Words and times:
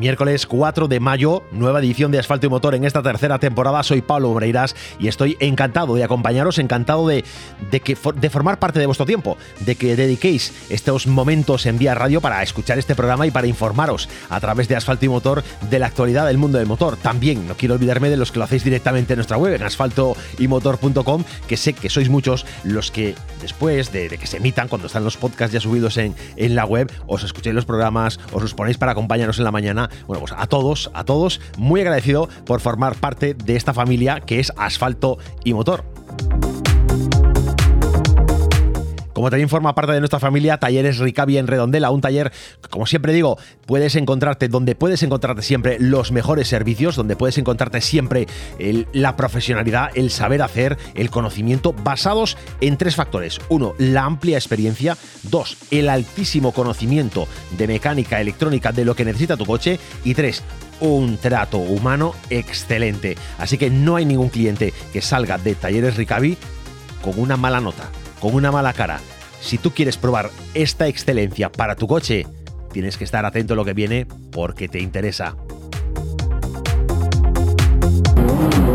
Miércoles 0.00 0.46
4 0.46 0.88
de 0.88 0.98
mayo, 0.98 1.42
nueva 1.52 1.78
edición 1.78 2.10
de 2.10 2.18
Asfalto 2.18 2.46
y 2.46 2.48
Motor 2.48 2.74
en 2.74 2.84
esta 2.84 3.02
tercera 3.02 3.38
temporada. 3.38 3.82
Soy 3.82 4.00
Pablo 4.00 4.30
Moreiras 4.30 4.74
y 4.98 5.08
estoy 5.08 5.36
encantado 5.40 5.94
de 5.94 6.02
acompañaros, 6.02 6.58
encantado 6.58 7.06
de, 7.06 7.22
que, 7.70 7.98
de 8.14 8.30
formar 8.30 8.58
parte 8.58 8.78
de 8.78 8.86
vuestro 8.86 9.04
tiempo, 9.04 9.36
de 9.58 9.74
que 9.74 9.96
dediquéis 9.96 10.54
estos 10.70 11.06
momentos 11.06 11.66
en 11.66 11.76
vía 11.76 11.94
radio 11.94 12.22
para 12.22 12.42
escuchar 12.42 12.78
este 12.78 12.94
programa 12.94 13.26
y 13.26 13.30
para 13.30 13.46
informaros 13.46 14.08
a 14.30 14.40
través 14.40 14.68
de 14.68 14.76
Asfalto 14.76 15.04
y 15.04 15.10
Motor 15.10 15.44
de 15.68 15.78
la 15.78 15.88
actualidad 15.88 16.26
del 16.26 16.38
mundo 16.38 16.56
del 16.56 16.66
motor. 16.66 16.96
También 16.96 17.46
no 17.46 17.54
quiero 17.54 17.74
olvidarme 17.74 18.08
de 18.08 18.16
los 18.16 18.32
que 18.32 18.38
lo 18.38 18.46
hacéis 18.46 18.64
directamente 18.64 19.12
en 19.12 19.18
nuestra 19.18 19.36
web, 19.36 19.52
en 19.52 19.64
asfaltoymotor.com, 19.64 21.24
que 21.46 21.58
sé 21.58 21.74
que 21.74 21.90
sois 21.90 22.08
muchos 22.08 22.46
los 22.64 22.90
que 22.90 23.14
después 23.42 23.92
de, 23.92 24.08
que 24.08 24.26
se 24.26 24.38
emitan, 24.38 24.68
cuando 24.68 24.86
están 24.86 25.04
los 25.04 25.18
podcasts 25.18 25.52
ya 25.52 25.60
subidos 25.60 25.98
en, 25.98 26.14
en 26.36 26.54
la 26.54 26.64
web, 26.64 26.90
os 27.06 27.22
escuchéis 27.22 27.54
los 27.54 27.66
programas, 27.66 28.18
os 28.32 28.40
los 28.40 28.54
ponéis 28.54 28.78
para 28.78 28.92
acompañaros 28.92 29.36
en 29.36 29.44
la 29.44 29.52
mañana 29.52 29.89
bueno, 30.06 30.20
pues 30.20 30.32
a 30.36 30.46
todos, 30.46 30.90
a 30.94 31.04
todos, 31.04 31.40
muy 31.56 31.80
agradecido 31.80 32.28
por 32.44 32.60
formar 32.60 32.94
parte 32.96 33.34
de 33.34 33.56
esta 33.56 33.74
familia 33.74 34.20
que 34.20 34.40
es 34.40 34.52
Asfalto 34.56 35.18
y 35.44 35.54
Motor. 35.54 35.84
Como 39.20 39.28
también 39.28 39.50
forma 39.50 39.74
parte 39.74 39.92
de 39.92 39.98
nuestra 39.98 40.18
familia, 40.18 40.56
Talleres 40.56 40.96
Ricavi 40.96 41.36
en 41.36 41.46
Redondela, 41.46 41.90
un 41.90 42.00
taller, 42.00 42.32
como 42.70 42.86
siempre 42.86 43.12
digo, 43.12 43.36
puedes 43.66 43.94
encontrarte 43.94 44.48
donde 44.48 44.74
puedes 44.74 45.02
encontrarte 45.02 45.42
siempre 45.42 45.76
los 45.78 46.10
mejores 46.10 46.48
servicios, 46.48 46.96
donde 46.96 47.16
puedes 47.16 47.36
encontrarte 47.36 47.82
siempre 47.82 48.26
la 48.94 49.16
profesionalidad, 49.16 49.90
el 49.94 50.10
saber 50.10 50.40
hacer, 50.40 50.78
el 50.94 51.10
conocimiento, 51.10 51.74
basados 51.74 52.38
en 52.62 52.78
tres 52.78 52.96
factores. 52.96 53.40
Uno, 53.50 53.74
la 53.76 54.04
amplia 54.04 54.38
experiencia. 54.38 54.96
Dos, 55.24 55.58
el 55.70 55.90
altísimo 55.90 56.52
conocimiento 56.52 57.28
de 57.58 57.68
mecánica 57.68 58.22
electrónica 58.22 58.72
de 58.72 58.86
lo 58.86 58.96
que 58.96 59.04
necesita 59.04 59.36
tu 59.36 59.44
coche. 59.44 59.78
Y 60.02 60.14
tres, 60.14 60.42
un 60.80 61.18
trato 61.18 61.58
humano 61.58 62.14
excelente. 62.30 63.18
Así 63.36 63.58
que 63.58 63.68
no 63.68 63.96
hay 63.96 64.06
ningún 64.06 64.30
cliente 64.30 64.72
que 64.94 65.02
salga 65.02 65.36
de 65.36 65.56
Talleres 65.56 65.98
Ricavi 65.98 66.38
con 67.02 67.18
una 67.18 67.36
mala 67.36 67.60
nota 67.60 67.90
con 68.20 68.34
una 68.34 68.52
mala 68.52 68.72
cara. 68.72 69.00
Si 69.40 69.58
tú 69.58 69.72
quieres 69.72 69.96
probar 69.96 70.30
esta 70.54 70.86
excelencia 70.86 71.50
para 71.50 71.74
tu 71.74 71.88
coche, 71.88 72.26
tienes 72.72 72.96
que 72.96 73.04
estar 73.04 73.24
atento 73.24 73.54
a 73.54 73.56
lo 73.56 73.64
que 73.64 73.74
viene 73.74 74.06
porque 74.30 74.68
te 74.68 74.80
interesa. 74.80 75.36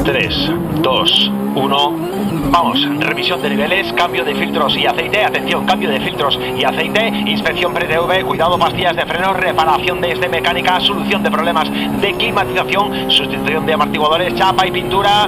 3, 0.05 0.51
2, 0.83 1.31
1. 1.55 2.15
Vamos, 2.51 2.79
revisión 2.99 3.41
de 3.41 3.49
niveles, 3.49 3.91
cambio 3.93 4.23
de 4.23 4.35
filtros 4.35 4.77
y 4.77 4.85
aceite, 4.85 5.25
atención, 5.25 5.65
cambio 5.65 5.89
de 5.89 5.99
filtros 5.99 6.39
y 6.57 6.63
aceite, 6.63 7.07
inspección 7.07 7.73
pre-TV, 7.73 8.23
cuidado, 8.23 8.57
pastillas 8.59 8.95
de 8.95 9.05
freno, 9.05 9.33
reparación 9.33 9.99
de 10.01 10.11
este 10.11 10.29
mecánica, 10.29 10.79
solución 10.79 11.23
de 11.23 11.31
problemas 11.31 11.67
de 11.71 12.13
climatización, 12.13 13.09
sustitución 13.09 13.65
de 13.65 13.73
amortiguadores, 13.73 14.35
chapa 14.35 14.67
y 14.67 14.71
pintura. 14.71 15.27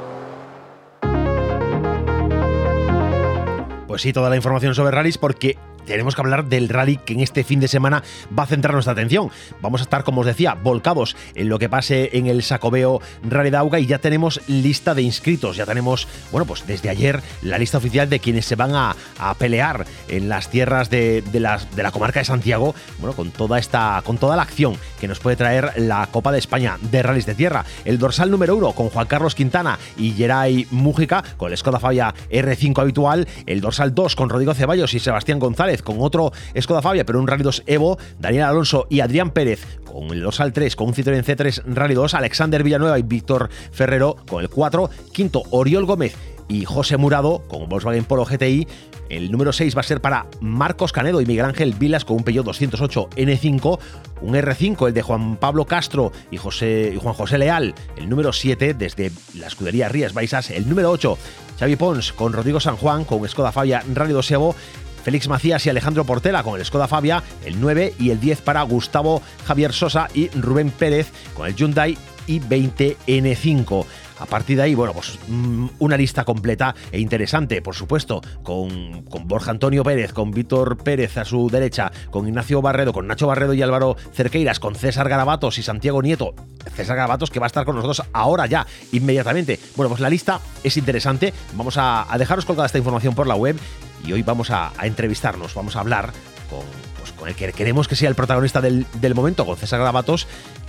Pues 3.91 4.03
sí, 4.03 4.13
toda 4.13 4.29
la 4.29 4.37
información 4.37 4.73
sobre 4.73 4.91
rallies 4.91 5.17
porque 5.17 5.57
tenemos 5.85 6.15
que 6.15 6.21
hablar 6.21 6.45
del 6.45 6.69
rally 6.69 6.97
que 6.97 7.13
en 7.13 7.19
este 7.21 7.43
fin 7.43 7.59
de 7.59 7.67
semana 7.67 8.03
va 8.37 8.43
a 8.43 8.47
centrar 8.47 8.73
nuestra 8.73 8.93
atención. 8.93 9.29
Vamos 9.61 9.81
a 9.81 9.83
estar, 9.83 10.03
como 10.03 10.21
os 10.21 10.27
decía, 10.27 10.55
volcados 10.55 11.15
en 11.35 11.49
lo 11.49 11.59
que 11.59 11.69
pase 11.69 12.09
en 12.13 12.27
el 12.27 12.43
Sacobeo 12.43 13.01
Rally 13.23 13.49
Dauga 13.49 13.79
y 13.79 13.85
ya 13.85 13.99
tenemos 13.99 14.41
lista 14.47 14.93
de 14.93 15.01
inscritos, 15.01 15.57
ya 15.57 15.65
tenemos, 15.65 16.07
bueno, 16.31 16.45
pues 16.45 16.65
desde 16.67 16.89
ayer 16.89 17.21
la 17.41 17.57
lista 17.57 17.77
oficial 17.77 18.09
de 18.09 18.19
quienes 18.19 18.45
se 18.45 18.55
van 18.55 18.75
a, 18.75 18.95
pelear 19.37 19.85
en 20.07 20.29
las 20.29 20.49
tierras 20.49 20.89
de, 20.89 21.23
la 21.41 21.91
comarca 21.91 22.19
de 22.19 22.25
Santiago, 22.25 22.75
bueno, 22.99 23.15
con 23.15 23.31
toda 23.31 23.59
esta, 23.59 24.01
con 24.05 24.17
toda 24.17 24.35
la 24.35 24.41
acción 24.41 24.75
que 24.99 25.07
nos 25.07 25.19
puede 25.19 25.35
traer 25.35 25.71
la 25.77 26.07
Copa 26.11 26.31
de 26.31 26.39
España 26.39 26.77
de 26.81 27.01
Rallys 27.01 27.25
de 27.25 27.35
Tierra. 27.35 27.65
El 27.85 27.97
dorsal 27.97 28.29
número 28.29 28.55
uno 28.55 28.73
con 28.73 28.89
Juan 28.89 29.07
Carlos 29.07 29.35
Quintana 29.35 29.79
y 29.97 30.11
Geray 30.11 30.67
Mújica, 30.71 31.23
con 31.37 31.51
el 31.51 31.57
Skoda 31.57 31.79
Fabia 31.79 32.13
R5 32.29 32.79
habitual, 32.79 33.27
el 33.45 33.61
dorsal 33.61 33.95
2 33.95 34.15
con 34.15 34.29
Rodrigo 34.29 34.53
Ceballos 34.53 34.93
y 34.93 34.99
Sebastián 34.99 35.39
González, 35.39 35.70
con 35.81 35.97
otro 35.99 36.33
Skoda 36.59 36.81
Fabia, 36.81 37.05
pero 37.05 37.19
un 37.19 37.27
Rally 37.27 37.43
2 37.43 37.63
Evo, 37.67 37.97
Daniel 38.19 38.43
Alonso 38.43 38.87
y 38.89 38.99
Adrián 38.99 39.31
Pérez 39.31 39.65
con 39.85 40.09
el 40.11 40.21
dorsal 40.21 40.53
3, 40.53 40.75
con 40.75 40.89
un 40.89 40.93
Citroën 40.93 41.23
C3 41.23 41.63
Rally 41.65 41.93
2, 41.93 42.13
Alexander 42.13 42.63
Villanueva 42.63 42.99
y 42.99 43.03
Víctor 43.03 43.49
Ferrero 43.71 44.17
con 44.27 44.41
el 44.41 44.49
4, 44.49 44.89
quinto 45.13 45.43
Oriol 45.51 45.85
Gómez 45.85 46.15
y 46.51 46.65
José 46.65 46.97
Murado 46.97 47.43
con 47.47 47.69
Volkswagen 47.69 48.03
Polo 48.03 48.25
GTI. 48.25 48.67
El 49.09 49.31
número 49.31 49.53
6 49.53 49.75
va 49.75 49.81
a 49.81 49.83
ser 49.83 50.01
para 50.01 50.27
Marcos 50.39 50.91
Canedo 50.91 51.21
y 51.21 51.25
Miguel 51.25 51.45
Ángel 51.45 51.73
Vilas 51.73 52.05
con 52.05 52.17
un 52.17 52.23
Peugeot 52.23 52.45
208 52.45 53.09
N5, 53.15 53.79
un 54.21 54.33
R5 54.33 54.87
el 54.87 54.93
de 54.93 55.01
Juan 55.01 55.37
Pablo 55.37 55.65
Castro 55.65 56.11
y, 56.29 56.37
José, 56.37 56.91
y 56.95 56.97
Juan 56.97 57.13
José 57.13 57.37
Leal, 57.37 57.73
el 57.97 58.09
número 58.09 58.31
7 58.33 58.73
desde 58.73 59.11
la 59.37 59.47
escudería 59.47 59.89
Rías 59.89 60.13
Baixas, 60.13 60.49
el 60.51 60.67
número 60.67 60.91
8 60.91 61.17
Xavi 61.59 61.75
Pons 61.75 62.13
con 62.13 62.33
Rodrigo 62.33 62.59
San 62.59 62.75
Juan 62.77 63.03
con 63.03 63.27
Skoda 63.27 63.51
Fabia 63.51 63.83
Rally 63.93 64.13
2 64.13 64.31
Evo 64.31 64.55
Félix 65.03 65.27
Macías 65.27 65.65
y 65.65 65.69
Alejandro 65.69 66.05
Portela 66.05 66.43
con 66.43 66.59
el 66.59 66.65
Skoda 66.65 66.87
Fabia, 66.87 67.23
el 67.45 67.59
9 67.59 67.95
y 67.99 68.11
el 68.11 68.19
10 68.19 68.41
para 68.41 68.61
Gustavo 68.63 69.21
Javier 69.45 69.73
Sosa 69.73 70.07
y 70.13 70.29
Rubén 70.29 70.71
Pérez 70.71 71.11
con 71.35 71.47
el 71.47 71.55
Hyundai 71.55 71.97
i20 72.27 72.97
N5. 73.07 73.85
A 74.19 74.27
partir 74.27 74.57
de 74.57 74.63
ahí, 74.63 74.75
bueno, 74.75 74.93
pues 74.93 75.17
mm, 75.27 75.67
una 75.79 75.97
lista 75.97 76.23
completa 76.23 76.75
e 76.91 76.99
interesante, 76.99 77.59
por 77.63 77.73
supuesto, 77.73 78.21
con, 78.43 79.01
con, 79.03 79.27
Borja 79.27 79.49
Antonio 79.49 79.83
Pérez, 79.83 80.13
con 80.13 80.29
Víctor 80.29 80.77
Pérez 80.77 81.17
a 81.17 81.25
su 81.25 81.49
derecha, 81.49 81.91
con 82.11 82.27
Ignacio 82.27 82.61
Barredo, 82.61 82.93
con 82.93 83.07
Nacho 83.07 83.25
Barredo 83.25 83.55
y 83.55 83.63
Álvaro 83.63 83.97
Cerqueiras, 84.13 84.59
con 84.59 84.75
César 84.75 85.09
Garabatos 85.09 85.57
y 85.57 85.63
Santiago 85.63 86.03
Nieto. 86.03 86.35
César 86.75 86.97
Garabatos 86.97 87.31
que 87.31 87.39
va 87.39 87.47
a 87.47 87.47
estar 87.47 87.65
con 87.65 87.75
nosotros 87.75 88.07
ahora 88.13 88.45
ya, 88.45 88.67
inmediatamente. 88.91 89.59
Bueno, 89.75 89.89
pues 89.89 90.01
la 90.01 90.09
lista 90.09 90.39
es 90.63 90.77
interesante. 90.77 91.33
Vamos 91.55 91.75
a, 91.77 92.05
dejaros 92.19 92.45
colgada 92.45 92.67
esta 92.67 92.77
información 92.77 93.15
por 93.15 93.25
la 93.25 93.35
web 93.35 93.57
y 94.05 94.13
hoy 94.13 94.23
vamos 94.23 94.51
a, 94.51 94.71
entrevistarnos, 94.81 95.53
vamos 95.53 95.75
a 95.75 95.81
hablar 95.81 96.11
con, 96.49 96.61
pues, 96.97 97.11
con, 97.11 97.29
el 97.29 97.35
que 97.35 97.51
queremos 97.53 97.87
que 97.87 97.95
sea 97.95 98.09
el 98.09 98.15
protagonista 98.15 98.61
del, 98.61 98.85
del 98.95 99.15
momento, 99.15 99.45
con 99.45 99.57
César 99.57 99.79
Garabatos, 99.79 100.27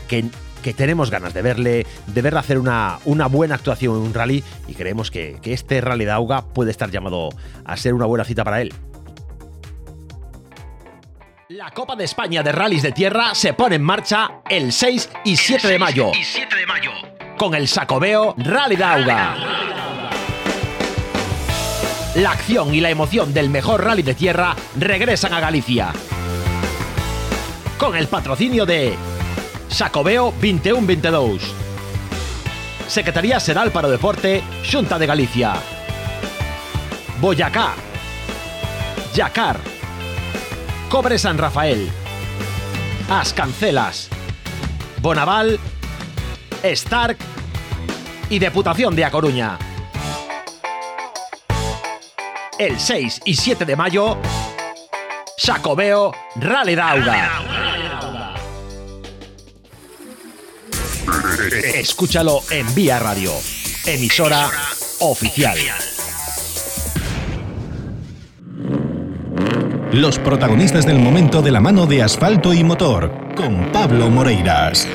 que 0.09 0.25
que 0.63 0.73
tenemos 0.73 1.11
ganas 1.11 1.35
de 1.35 1.43
verle, 1.43 1.87
de 2.07 2.23
verle 2.23 2.39
hacer 2.39 2.59
una, 2.59 2.99
una 3.05 3.27
buena 3.27 3.57
actuación 3.57 3.97
en 3.97 4.03
un 4.03 4.15
rally 4.15 4.43
y 4.69 4.75
creemos 4.75 5.11
que, 5.11 5.39
que 5.43 5.53
este 5.53 5.81
rally 5.81 6.05
de 6.05 6.13
Auga 6.13 6.43
puede 6.43 6.71
estar 6.71 6.91
llamado 6.91 7.31
a 7.65 7.77
ser 7.77 7.93
una 7.93 8.07
buena 8.07 8.25
cita 8.25 8.45
para 8.45 8.63
él. 8.63 8.73
La 11.49 11.71
Copa 11.71 11.97
de 11.97 12.05
España 12.05 12.43
de 12.43 12.51
Rallys 12.51 12.83
de 12.83 12.93
Tierra 12.93 13.35
se 13.35 13.53
pone 13.53 13.77
en 13.77 13.83
marcha 13.83 14.41
el 14.49 14.73
6 14.73 15.11
y 15.25 15.37
7 15.37 15.69
de 15.69 15.79
mayo. 15.79 16.11
Y 16.19 16.25
7 16.25 16.57
de 16.57 16.67
mayo. 16.67 16.91
Con 17.37 17.55
el 17.55 17.69
Sacobeo 17.69 18.35
Rally 18.39 18.77
de 18.77 18.85
Auga. 18.85 19.52
La 22.15 22.33
acción 22.33 22.75
y 22.75 22.81
la 22.83 22.91
emoción 22.91 23.33
del 23.33 23.49
mejor 23.49 23.85
rally 23.85 24.03
de 24.03 24.15
tierra 24.15 24.55
regresan 24.79 25.33
a 25.33 25.41
Galicia. 25.41 25.93
Con 27.79 27.97
el 27.97 28.07
patrocinio 28.07 28.67
de 28.67 28.95
Sacobeo 29.69 30.35
21-22. 30.39 31.41
Secretaría 32.87 33.41
Seral 33.41 33.73
para 33.73 33.89
Deporte, 33.89 34.43
Xunta 34.63 34.99
de 34.99 35.07
Galicia. 35.07 35.55
Boyacá. 37.19 37.73
Yacar. 39.15 39.57
Cobre 40.91 41.19
San 41.19 41.39
Rafael. 41.39 41.89
As 43.09 43.33
Cancelas. 43.33 44.11
Bonaval. 45.01 45.59
Stark 46.63 47.17
y 48.29 48.39
Deputación 48.39 48.95
de 48.95 49.07
A 49.07 49.11
Coruña. 49.11 49.72
El 52.63 52.79
6 52.79 53.23
y 53.25 53.35
7 53.35 53.65
de 53.65 53.75
mayo, 53.75 54.19
Sacobeo 55.37 56.13
Rale 56.37 56.77
Dauga. 56.77 57.43
Escúchalo 61.75 62.41
en 62.53 62.73
Vía 62.73 63.01
Radio, 63.01 63.33
emisora 63.85 64.49
oficial. 65.01 65.59
Los 69.91 70.21
protagonistas 70.21 70.87
del 70.87 71.01
momento 71.01 71.43
de 71.43 71.51
la 71.51 71.59
mano 71.59 71.87
de 71.87 72.05
asfalto 72.05 72.55
y 72.55 72.63
motor, 72.63 73.35
con 73.35 73.73
Pablo 73.73 74.09
Moreiras. 74.09 74.87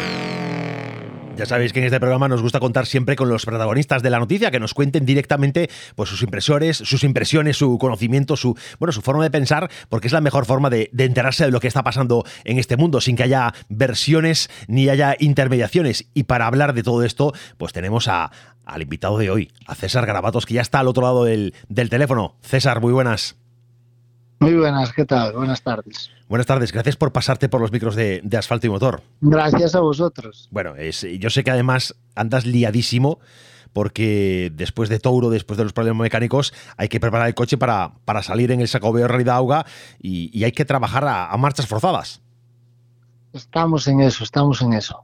Ya 1.38 1.46
sabéis 1.46 1.72
que 1.72 1.78
en 1.78 1.86
este 1.86 2.00
programa 2.00 2.28
nos 2.28 2.42
gusta 2.42 2.60
contar 2.60 2.88
siempre 2.88 3.16
con 3.16 3.30
los 3.30 3.46
protagonistas 3.46 4.02
de 4.02 4.10
la 4.10 4.18
noticia, 4.18 4.50
que 4.50 4.60
nos 4.60 4.74
cuenten 4.74 5.06
directamente 5.06 5.70
pues, 5.96 6.10
sus 6.10 6.24
impresores, 6.24 6.78
sus 6.78 7.04
impresiones, 7.04 7.58
su 7.58 7.78
conocimiento, 7.78 8.36
su, 8.36 8.58
bueno, 8.80 8.92
su 8.92 9.04
forma 9.04 9.22
de 9.22 9.30
pensar, 9.30 9.70
porque 9.88 10.08
es 10.08 10.14
la 10.14 10.22
mejor 10.22 10.48
forma 10.48 10.72
de, 10.72 10.90
enterarse 10.98 11.46
de 11.46 11.52
lo 11.52 11.60
que 11.60 11.68
está 11.68 11.84
pasando 11.84 12.26
en 12.44 12.58
este 12.58 12.76
mundo, 12.76 13.02
sin 13.02 13.16
que 13.16 13.22
haya 13.22 13.54
versiones 13.70 14.50
ni 14.68 14.90
haya 14.90 15.16
intermediaciones. 15.20 16.10
Y 16.16 16.24
para 16.24 16.48
hablar 16.48 16.74
de 16.74 16.82
todo 16.82 17.04
esto, 17.04 17.34
pues 17.60 17.72
tenemos 17.72 18.08
al 18.08 18.82
invitado 18.82 19.20
de 19.20 19.30
hoy, 19.30 19.52
a 19.68 19.76
César 19.76 20.08
Garabatos, 20.08 20.48
que 20.48 20.56
ya 20.56 20.62
está 20.62 20.80
al 20.80 20.88
otro 20.88 21.04
lado 21.04 21.24
del 21.24 21.54
teléfono. 21.70 22.36
César, 22.42 22.82
muy 22.82 22.94
buenas. 22.94 23.37
Muy 24.40 24.56
buenas, 24.56 24.94
¿qué 24.94 25.06
tal? 25.06 25.34
Buenas 25.34 25.62
tardes. 25.64 26.12
Buenas 26.30 26.46
tardes, 26.46 26.72
gracias 26.72 26.96
por 26.96 27.12
pasarte 27.12 27.50
por 27.50 27.60
los 27.60 27.72
micros 27.72 27.96
de, 27.96 28.22
de 28.24 28.38
asfalto 28.38 28.68
y 28.68 28.70
motor. 28.70 29.02
Gracias 29.22 29.74
a 29.74 29.80
vosotros. 29.80 30.48
Bueno, 30.52 30.76
es, 30.76 31.06
yo 31.20 31.30
sé 31.30 31.44
que 31.44 31.52
además 31.52 31.96
andas 32.16 32.46
liadísimo 32.46 33.20
porque 33.74 34.52
después 34.56 34.90
de 34.90 35.00
Touro, 35.00 35.30
después 35.30 35.58
de 35.58 35.64
los 35.64 35.74
problemas 35.74 36.04
mecánicos, 36.04 36.54
hay 36.78 36.88
que 36.88 37.00
preparar 37.00 37.28
el 37.28 37.36
coche 37.36 37.58
para, 37.58 37.94
para 38.06 38.24
salir 38.24 38.52
en 38.52 38.62
el 38.62 38.68
Sacobeo 38.68 39.08
Realidad 39.08 39.38
Auga 39.38 39.66
y, 40.02 40.30
y 40.38 40.44
hay 40.44 40.52
que 40.52 40.66
trabajar 40.66 41.06
a, 41.06 41.32
a, 41.32 41.38
marchas 41.38 41.68
forzadas. 41.68 42.22
Estamos 43.34 43.88
en 43.88 44.02
eso, 44.02 44.24
estamos 44.24 44.62
en 44.62 44.74
eso. 44.74 45.04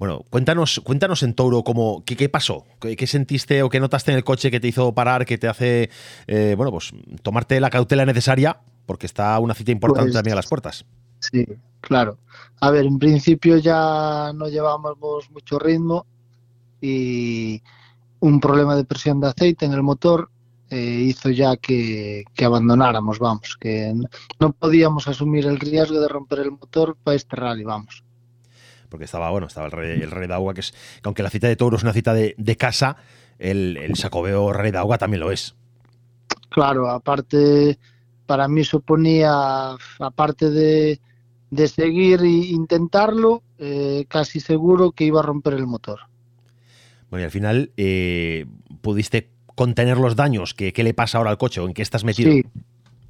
Bueno, 0.00 0.24
cuéntanos, 0.30 0.80
cuéntanos 0.82 1.22
en 1.22 1.34
Touro 1.34 1.62
cómo, 1.62 2.02
qué, 2.06 2.16
qué 2.16 2.30
pasó, 2.30 2.64
¿Qué, 2.80 2.96
¿Qué, 2.96 3.06
sentiste 3.06 3.62
o 3.62 3.68
qué 3.68 3.80
notaste 3.80 4.10
en 4.10 4.16
el 4.16 4.24
coche 4.24 4.50
que 4.50 4.58
te 4.58 4.66
hizo 4.66 4.94
parar, 4.94 5.26
que 5.26 5.36
te 5.36 5.46
hace, 5.46 5.90
eh, 6.26 6.54
bueno, 6.56 6.72
pues 6.72 6.92
tomarte 7.22 7.60
la 7.60 7.68
cautela 7.68 8.06
necesaria, 8.06 8.60
porque 8.86 9.04
está 9.04 9.38
una 9.38 9.52
cita 9.52 9.72
importante 9.72 10.06
pues, 10.06 10.14
también 10.14 10.32
a 10.32 10.36
las 10.36 10.46
puertas. 10.46 10.86
Sí, 11.18 11.46
claro. 11.82 12.16
A 12.60 12.70
ver, 12.70 12.86
en 12.86 12.98
principio 12.98 13.58
ya 13.58 14.32
no 14.34 14.48
llevábamos 14.48 15.30
mucho 15.32 15.58
ritmo 15.58 16.06
y 16.80 17.62
un 18.20 18.40
problema 18.40 18.76
de 18.76 18.84
presión 18.84 19.20
de 19.20 19.26
aceite 19.26 19.66
en 19.66 19.74
el 19.74 19.82
motor 19.82 20.30
eh, 20.70 20.78
hizo 20.78 21.28
ya 21.28 21.58
que, 21.58 22.24
que, 22.32 22.44
abandonáramos, 22.46 23.18
vamos, 23.18 23.54
que 23.60 23.92
no 24.38 24.52
podíamos 24.52 25.08
asumir 25.08 25.44
el 25.44 25.60
riesgo 25.60 26.00
de 26.00 26.08
romper 26.08 26.38
el 26.38 26.52
motor 26.52 26.96
para 27.04 27.16
este 27.16 27.36
rally, 27.36 27.64
vamos 27.64 28.02
porque 28.90 29.04
estaba, 29.04 29.30
bueno, 29.30 29.46
estaba 29.46 29.66
el 29.66 29.72
rey, 29.72 30.02
el 30.02 30.10
rey 30.10 30.28
de 30.28 30.34
agua, 30.34 30.52
que 30.52 30.60
es, 30.60 30.72
que 30.72 31.04
aunque 31.04 31.22
la 31.22 31.30
cita 31.30 31.48
de 31.48 31.56
Touro 31.56 31.76
es 31.76 31.82
una 31.82 31.92
cita 31.92 32.12
de, 32.12 32.34
de 32.36 32.56
casa, 32.56 32.96
el, 33.38 33.78
el, 33.78 33.96
Sacobeo 33.96 34.52
Rey 34.52 34.70
de 34.70 34.78
Agua 34.78 34.98
también 34.98 35.20
lo 35.20 35.30
es. 35.30 35.54
Claro, 36.50 36.90
aparte, 36.90 37.78
para 38.26 38.48
mí 38.48 38.64
suponía, 38.64 39.76
aparte 40.00 40.50
de, 40.50 41.00
de 41.50 41.68
seguir 41.68 42.20
e 42.20 42.28
intentarlo, 42.28 43.42
eh, 43.58 44.04
casi 44.08 44.40
seguro 44.40 44.90
que 44.90 45.04
iba 45.04 45.20
a 45.20 45.22
romper 45.22 45.54
el 45.54 45.66
motor. 45.66 46.00
Bueno, 47.08 47.22
y 47.22 47.24
al 47.24 47.30
final, 47.30 47.72
eh, 47.76 48.46
¿pudiste 48.82 49.30
contener 49.54 49.98
los 49.98 50.16
daños? 50.16 50.52
¿Qué, 50.52 50.72
¿Qué, 50.72 50.82
le 50.82 50.94
pasa 50.94 51.18
ahora 51.18 51.30
al 51.30 51.38
coche 51.38 51.60
o 51.60 51.66
en 51.66 51.74
qué 51.74 51.82
estás 51.82 52.04
metido? 52.04 52.32
Sí, 52.32 52.44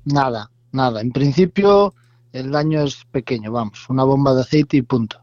nada, 0.05 0.51
nada. 0.73 1.01
En 1.01 1.11
principio, 1.11 1.95
el 2.33 2.51
daño 2.51 2.83
es 2.83 3.05
pequeño, 3.11 3.51
vamos, 3.51 3.89
una 3.89 4.05
bomba 4.05 4.35
de 4.35 4.43
aceite 4.43 4.77
y 4.77 4.83
punto 4.83 5.23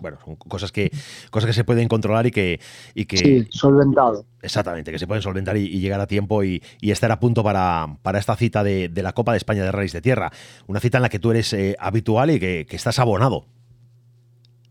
bueno, 0.00 0.18
son 0.24 0.36
cosas 0.36 0.72
que, 0.72 0.90
cosas 1.30 1.48
que 1.48 1.54
se 1.54 1.64
pueden 1.64 1.88
controlar 1.88 2.26
y 2.26 2.30
que, 2.30 2.60
y 2.94 3.06
que... 3.06 3.16
Sí, 3.16 3.46
solventado. 3.50 4.26
Exactamente, 4.42 4.92
que 4.92 4.98
se 4.98 5.06
pueden 5.06 5.22
solventar 5.22 5.56
y, 5.56 5.64
y 5.64 5.80
llegar 5.80 6.00
a 6.00 6.06
tiempo 6.06 6.44
y, 6.44 6.62
y, 6.80 6.90
estar 6.90 7.10
a 7.10 7.18
punto 7.18 7.42
para, 7.42 7.98
para 8.02 8.18
esta 8.18 8.36
cita 8.36 8.62
de, 8.62 8.88
de, 8.88 9.02
la 9.02 9.12
Copa 9.12 9.32
de 9.32 9.38
España 9.38 9.64
de 9.64 9.72
Rallys 9.72 9.92
de 9.92 10.02
Tierra. 10.02 10.30
Una 10.66 10.80
cita 10.80 10.98
en 10.98 11.02
la 11.02 11.08
que 11.08 11.18
tú 11.18 11.30
eres 11.30 11.52
eh, 11.54 11.76
habitual 11.78 12.30
y 12.30 12.38
que, 12.38 12.66
que, 12.68 12.76
estás 12.76 12.98
abonado. 12.98 13.46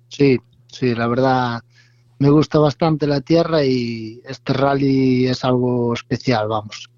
Sí, 0.09 0.37
sí, 0.67 0.93
la 0.93 1.07
verdad 1.07 1.61
me 2.19 2.29
gusta 2.29 2.59
bastante 2.59 3.07
la 3.07 3.21
tierra 3.21 3.63
y 3.63 4.21
este 4.25 4.53
rally 4.53 5.27
es 5.27 5.43
algo 5.43 5.93
especial, 5.93 6.47
vamos. 6.47 6.89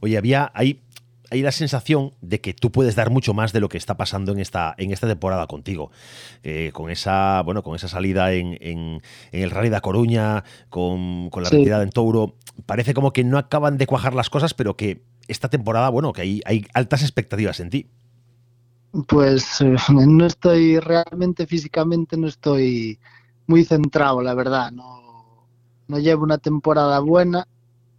Oye, 0.00 0.18
había, 0.18 0.50
hay 0.54 0.82
hay 1.30 1.42
la 1.42 1.52
sensación 1.52 2.12
de 2.20 2.40
que 2.40 2.54
tú 2.54 2.70
puedes 2.70 2.94
dar 2.96 3.10
mucho 3.10 3.34
más 3.34 3.52
de 3.52 3.60
lo 3.60 3.68
que 3.68 3.78
está 3.78 3.96
pasando 3.96 4.32
en 4.32 4.38
esta, 4.38 4.74
en 4.78 4.92
esta 4.92 5.06
temporada 5.06 5.46
contigo. 5.46 5.90
Eh, 6.42 6.70
con 6.72 6.90
esa, 6.90 7.42
bueno, 7.42 7.62
con 7.62 7.74
esa 7.76 7.88
salida 7.88 8.32
en, 8.32 8.56
en, 8.60 9.02
en 9.32 9.42
el 9.42 9.50
Rally 9.50 9.68
de 9.68 9.80
Coruña, 9.80 10.44
con, 10.68 11.30
con 11.30 11.42
la 11.42 11.48
sí. 11.48 11.56
retirada 11.56 11.82
en 11.82 11.90
Touro, 11.90 12.34
parece 12.66 12.94
como 12.94 13.12
que 13.12 13.24
no 13.24 13.38
acaban 13.38 13.78
de 13.78 13.86
cuajar 13.86 14.14
las 14.14 14.30
cosas, 14.30 14.54
pero 14.54 14.76
que 14.76 15.02
esta 15.28 15.48
temporada, 15.48 15.88
bueno, 15.88 16.12
que 16.12 16.22
hay, 16.22 16.40
hay 16.44 16.66
altas 16.74 17.02
expectativas 17.02 17.60
en 17.60 17.70
ti. 17.70 17.90
Pues 19.08 19.60
eh, 19.60 19.76
no 19.88 20.26
estoy 20.26 20.78
realmente 20.78 21.46
físicamente, 21.46 22.16
no 22.16 22.28
estoy 22.28 22.98
muy 23.46 23.64
centrado, 23.64 24.22
la 24.22 24.34
verdad. 24.34 24.70
No, 24.70 25.46
no 25.88 25.98
llevo 25.98 26.24
una 26.24 26.38
temporada 26.38 27.00
buena 27.00 27.46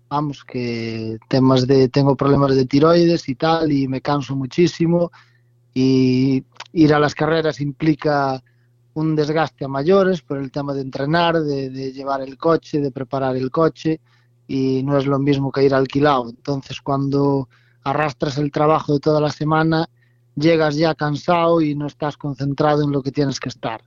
vamos, 0.09 0.44
que 0.44 1.18
temas 1.27 1.68
de, 1.68 1.89
tengo 1.89 2.15
problemas 2.15 2.56
de 2.56 2.65
tiroides 2.65 3.27
y 3.30 3.36
tal, 3.36 3.71
y 3.71 3.88
me 3.88 4.01
canso 4.01 4.36
muchísimo, 4.36 5.12
y 5.74 6.44
ir 6.74 6.94
a 6.94 7.00
las 7.00 7.13
carreras 7.15 7.62
implica 7.62 8.44
un 8.94 9.15
desgaste 9.15 9.65
a 9.65 9.68
mayores 9.68 10.21
por 10.21 10.38
el 10.38 10.51
tema 10.51 10.74
de 10.74 10.81
entrenar, 10.81 11.39
de, 11.39 11.69
de 11.69 11.92
llevar 11.92 12.21
el 12.21 12.38
coche, 12.38 12.80
de 12.80 12.92
preparar 12.92 13.36
el 13.36 13.51
coche, 13.51 14.00
y 14.48 14.81
no 14.83 14.98
es 14.98 15.06
lo 15.06 15.19
mismo 15.19 15.51
que 15.51 15.63
ir 15.63 15.74
alquilado. 15.74 16.30
Entonces, 16.30 16.81
cuando 16.81 17.50
arrastras 17.83 18.38
el 18.38 18.51
trabajo 18.51 18.94
de 18.94 19.00
toda 19.00 19.21
la 19.21 19.30
semana, 19.30 19.88
llegas 20.36 20.75
ya 20.75 20.95
cansado 20.95 21.62
y 21.62 21.75
no 21.75 21.88
estás 21.88 22.18
concentrado 22.18 22.83
en 22.83 22.92
lo 22.92 23.01
que 23.01 23.12
tienes 23.12 23.39
que 23.39 23.50
estar. 23.50 23.81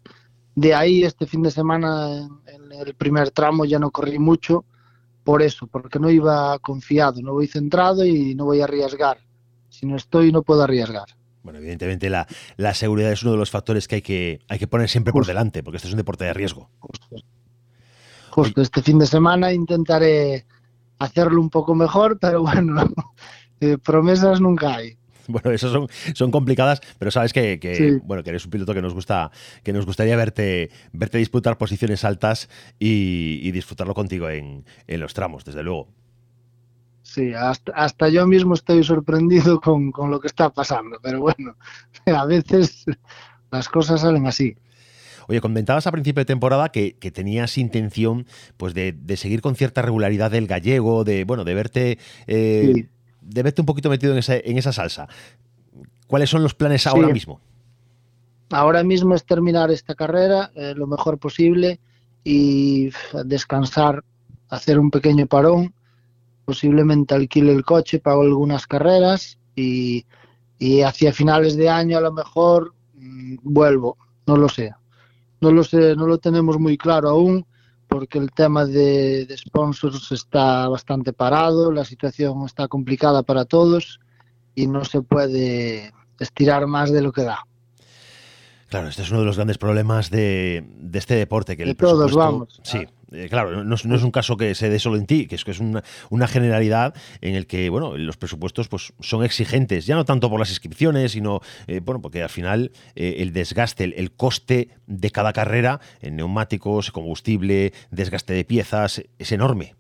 De 0.55 0.75
ahí, 0.75 1.05
este 1.05 1.27
fin 1.27 1.43
de 1.43 1.51
semana, 1.51 2.29
en 2.47 2.73
el 2.87 2.95
primer 2.95 3.31
tramo 3.31 3.65
ya 3.65 3.79
no 3.79 3.91
corrí 3.91 4.19
mucho, 4.19 4.65
por 5.31 5.43
eso, 5.43 5.69
porque 5.69 6.01
no 6.01 6.11
iba 6.11 6.59
confiado, 6.59 7.23
no 7.23 7.35
voy 7.35 7.47
centrado 7.47 8.05
y 8.05 8.35
no 8.35 8.47
voy 8.47 8.63
a 8.63 8.65
arriesgar. 8.65 9.19
Si 9.69 9.87
no 9.87 9.95
estoy, 9.95 10.33
no 10.33 10.43
puedo 10.43 10.65
arriesgar. 10.65 11.07
Bueno, 11.45 11.61
evidentemente 11.61 12.11
la, 12.11 12.27
la 12.57 12.75
seguridad 12.75 13.13
es 13.13 13.23
uno 13.23 13.31
de 13.31 13.39
los 13.39 13.49
factores 13.49 13.87
que 13.87 13.95
hay 13.95 14.03
que, 14.03 14.41
hay 14.49 14.59
que 14.59 14.67
poner 14.67 14.89
siempre 14.89 15.13
Justo. 15.13 15.21
por 15.21 15.27
delante, 15.29 15.63
porque 15.63 15.77
este 15.77 15.87
es 15.87 15.95
un 15.95 15.99
deporte 15.99 16.25
de 16.25 16.35
riesgo. 16.35 16.69
Justo. 16.81 17.07
Justo. 18.31 18.61
Este 18.61 18.83
fin 18.83 18.99
de 18.99 19.07
semana 19.07 19.53
intentaré 19.53 20.47
hacerlo 20.99 21.41
un 21.41 21.49
poco 21.49 21.77
mejor, 21.77 22.19
pero 22.19 22.43
bueno, 22.43 22.83
eh, 23.61 23.79
promesas 23.79 24.41
nunca 24.41 24.75
hay. 24.75 24.99
Bueno, 25.41 25.53
eso 25.53 25.71
son, 25.71 25.89
son 26.15 26.31
complicadas, 26.31 26.81
pero 26.99 27.11
sabes 27.11 27.33
que, 27.33 27.59
que 27.59 27.75
sí. 27.75 27.91
bueno, 28.05 28.23
que 28.23 28.31
eres 28.31 28.45
un 28.45 28.51
piloto 28.51 28.75
que 28.75 28.83
nos 28.83 28.95
gusta, 28.95 29.31
que 29.63 29.73
nos 29.73 29.87
gustaría 29.87 30.17
verte, 30.17 30.71
verte 30.93 31.19
disputar 31.19 31.57
posiciones 31.57 32.05
altas 32.05 32.49
y, 32.79 33.41
y 33.43 33.53
disfrutarlo 33.53 33.95
contigo 33.95 34.29
en, 34.29 34.65
en, 34.87 35.01
los 35.01 35.15
tramos, 35.15 35.45
desde 35.45 35.63
luego. 35.63 35.89
Sí, 37.03 37.33
hasta, 37.33 37.73
hasta 37.73 38.09
yo 38.09 38.27
mismo 38.27 38.55
estoy 38.55 38.85
sorprendido 38.85 39.61
con, 39.61 39.91
con, 39.91 40.11
lo 40.11 40.21
que 40.21 40.29
está 40.29 40.51
pasando, 40.51 40.99
pero 41.03 41.21
bueno, 41.21 41.57
a 42.07 42.25
veces 42.27 42.85
las 43.51 43.69
cosas 43.69 44.03
salen 44.03 44.27
así. 44.27 44.57
Oye, 45.29 45.41
comentabas 45.41 45.87
a 45.87 45.93
principio 45.93 46.23
de 46.23 46.25
temporada 46.25 46.71
que, 46.71 46.97
que 46.99 47.13
tenías 47.13 47.57
intención 47.57 48.27
pues 48.57 48.75
de, 48.75 48.93
de, 48.93 49.17
seguir 49.17 49.43
con 49.43 49.55
cierta 49.55 49.81
regularidad 49.81 50.31
del 50.31 50.49
gallego, 50.49 51.05
de 51.05 51.25
bueno, 51.25 51.45
de 51.45 51.55
verte 51.55 51.99
eh, 52.27 52.73
sí 52.75 52.89
de 53.31 53.43
verte 53.43 53.63
un 53.63 53.67
poquito 53.67 53.89
metido 53.89 54.13
en 54.13 54.19
esa, 54.19 54.37
en 54.37 54.59
esa 54.59 54.73
salsa. 54.73 55.09
¿Cuáles 56.07 56.29
son 56.29 56.43
los 56.43 56.55
planes 56.55 56.87
ahora 56.87 57.09
sí. 57.09 57.13
mismo? 57.13 57.41
Ahora 58.51 58.83
mismo 58.83 59.15
es 59.15 59.25
terminar 59.25 59.71
esta 59.71 59.95
carrera 59.95 60.51
eh, 60.57 60.75
lo 60.75 60.87
mejor 60.89 61.19
posible 61.19 61.79
y 62.25 62.91
descansar, 63.25 64.05
hacer 64.49 64.79
un 64.79 64.91
pequeño 64.91 65.27
parón, 65.27 65.73
posiblemente 66.45 67.15
alquile 67.15 67.53
el 67.53 67.65
coche, 67.65 68.01
pago 68.01 68.23
algunas 68.23 68.67
carreras 68.67 69.39
y, 69.55 70.05
y 70.59 70.83
hacia 70.83 71.13
finales 71.13 71.57
de 71.57 71.69
año 71.69 71.97
a 71.97 72.01
lo 72.01 72.13
mejor 72.13 72.75
mmm, 72.95 73.37
vuelvo, 73.43 73.97
no 74.27 74.37
lo 74.37 74.49
sé. 74.49 74.75
No 75.41 75.53
lo 75.53 75.65
sé, 75.65 75.97
no 75.97 76.07
lo 76.07 76.19
tenemos 76.19 76.59
muy 76.59 76.77
claro 76.77 77.09
aún, 77.09 77.47
porque 77.91 78.19
el 78.19 78.31
tema 78.31 78.65
de, 78.65 79.27
de, 79.27 79.37
sponsors 79.37 80.13
está 80.13 80.69
bastante 80.69 81.13
parado, 81.13 81.73
la 81.73 81.85
situación 81.85 82.47
está 82.47 82.69
complicada 82.69 83.23
para 83.25 83.45
todos 83.45 83.99
y 84.55 84.69
no 84.69 84.85
se 84.85 85.03
puede 85.03 85.93
estirar 86.19 86.67
más 86.67 86.93
de 86.93 87.03
lo 87.03 87.13
que 87.13 87.25
da. 87.25 87.45
Claro, 88.69 88.89
este 88.89 89.03
es 89.03 89.11
uno 89.11 89.21
de 89.21 89.27
los 89.27 89.37
grandes 89.37 89.59
problemas 89.59 90.11
de, 90.11 90.65
de 90.79 90.99
este 90.99 91.17
deporte. 91.17 91.57
Que 91.57 91.65
de 91.65 91.71
el 91.71 91.77
todos, 91.77 92.15
vamos. 92.15 92.61
Sí, 92.63 92.87
eh, 93.13 93.29
claro, 93.29 93.65
no, 93.65 93.75
es 93.75 93.85
un 93.85 94.11
caso 94.11 94.37
que 94.37 94.55
se 94.55 94.69
dé 94.69 94.79
solo 94.79 94.97
en 94.97 95.07
ti, 95.07 95.27
que 95.27 95.35
es 95.35 95.45
que 95.45 95.51
es 95.51 95.61
una, 95.61 95.83
una, 96.11 96.27
generalidad 96.29 96.95
en 97.21 97.35
el 97.35 97.47
que, 97.47 97.69
bueno, 97.69 97.97
los 97.97 98.17
presupuestos 98.17 98.69
pues 98.69 98.93
son 99.01 99.25
exigentes, 99.25 99.87
ya 99.87 99.97
no 99.97 100.05
tanto 100.05 100.31
por 100.31 100.39
las 100.39 100.51
inscripciones, 100.51 101.13
sino, 101.13 101.41
eh, 101.67 101.81
bueno, 101.81 102.01
porque 102.01 102.23
al 102.23 102.29
final 102.29 102.73
el 102.95 103.33
desgaste, 103.33 103.85
el, 103.85 104.13
coste 104.13 104.69
de 104.87 105.11
cada 105.11 105.33
carrera 105.33 105.81
en 106.01 106.17
neumáticos, 106.17 106.91
combustible, 106.93 107.73
desgaste 107.91 108.33
de 108.33 108.45
piezas, 108.45 109.03
es 109.19 109.33
enorme. 109.33 109.75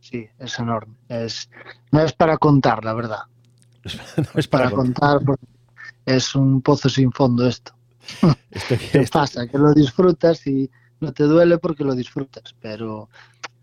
Sí, 0.00 0.28
es 0.38 0.58
enorme. 0.58 0.94
Es, 1.08 1.50
no 1.90 2.00
es 2.00 2.12
para 2.12 2.36
contar, 2.36 2.84
la 2.84 2.94
verdad. 2.94 3.20
no 4.16 4.26
es 4.34 4.48
para, 4.48 4.70
contar, 4.70 5.20
porque 5.24 5.46
es 6.06 6.34
un 6.34 6.60
pozo 6.62 6.88
sin 6.88 7.12
fondo 7.12 7.46
esto. 7.46 7.74
¿Qué 8.92 9.06
pasa? 9.10 9.46
Que 9.46 9.58
lo 9.58 9.72
disfrutas 9.72 10.46
y 10.46 10.70
no 11.04 11.12
te 11.12 11.24
duele 11.24 11.58
porque 11.58 11.84
lo 11.84 11.94
disfrutas, 11.94 12.54
pero 12.60 13.08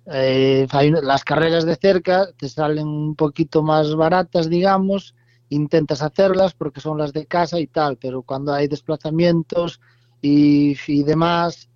eh, 0.06 0.68
las 1.04 1.24
carreras 1.24 1.66
de 1.66 1.76
cerca 1.76 2.28
te 2.38 2.50
salen 2.50 2.88
un 2.88 3.16
poquito 3.16 3.62
más 3.64 3.96
baratas, 3.96 4.50
digamos, 4.50 5.16
intentas 5.50 6.02
hacerlas 6.02 6.54
porque 6.54 6.82
son 6.82 6.98
las 6.98 7.14
de 7.14 7.26
casa 7.26 7.60
y 7.60 7.68
tal, 7.68 7.98
pero 7.98 8.22
cuando 8.22 8.54
hay 8.54 8.68
desplazamientos 8.68 9.82
y, 10.22 10.78
y 10.88 11.04
demás, 11.04 11.70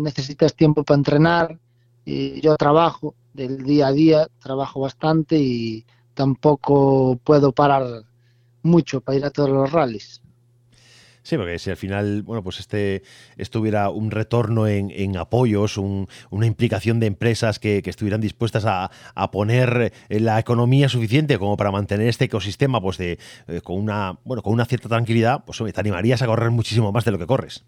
necesitas 0.00 0.54
tiempo 0.54 0.84
para 0.84 0.98
entrenar. 0.98 1.58
Y 2.04 2.40
yo 2.40 2.56
trabajo 2.56 3.14
del 3.32 3.62
día 3.62 3.88
a 3.88 3.92
día, 3.92 4.28
trabajo 4.40 4.80
bastante 4.80 5.38
y 5.38 5.84
tampoco 6.14 7.18
puedo 7.22 7.52
parar 7.52 8.04
mucho 8.62 9.00
para 9.00 9.18
ir 9.18 9.24
a 9.24 9.30
todos 9.30 9.50
los 9.50 9.70
rallies. 9.70 10.20
Sí, 11.22 11.36
porque 11.36 11.58
si 11.60 11.70
al 11.70 11.76
final, 11.76 12.22
bueno, 12.22 12.42
pues 12.42 12.58
este 12.58 13.02
estuviera 13.36 13.90
un 13.90 14.10
retorno 14.10 14.66
en, 14.66 15.16
apoyos, 15.16 15.78
una 15.78 16.46
implicación 16.46 16.98
de 16.98 17.06
empresas 17.06 17.60
que, 17.60 17.80
estuvieran 17.84 18.20
dispuestas 18.20 18.64
a, 18.66 18.90
poner 19.30 19.92
eh, 20.08 20.20
la 20.20 20.38
economía 20.40 20.88
suficiente 20.88 21.38
como 21.38 21.56
para 21.56 21.70
mantener 21.70 22.08
este 22.08 22.24
ecosistema, 22.24 22.80
pues 22.80 22.98
de 22.98 23.18
eh, 23.46 23.60
con 23.62 23.78
una, 23.78 24.18
bueno, 24.24 24.42
con 24.42 24.52
una 24.52 24.64
cierta 24.64 24.88
tranquilidad, 24.88 25.44
pues 25.44 25.58
te 25.58 25.80
animarías 25.80 26.22
a 26.22 26.26
correr 26.26 26.50
muchísimo 26.50 26.90
más 26.90 27.04
de 27.04 27.12
lo 27.12 27.18
que 27.18 27.26
corres. 27.26 27.64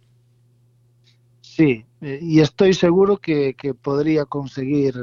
Sí, 1.40 1.86
eh, 2.00 2.18
y 2.20 2.40
estoy 2.40 2.74
seguro 2.74 3.18
que, 3.18 3.54
que 3.54 3.72
podría 3.72 4.24
conseguir 4.24 4.94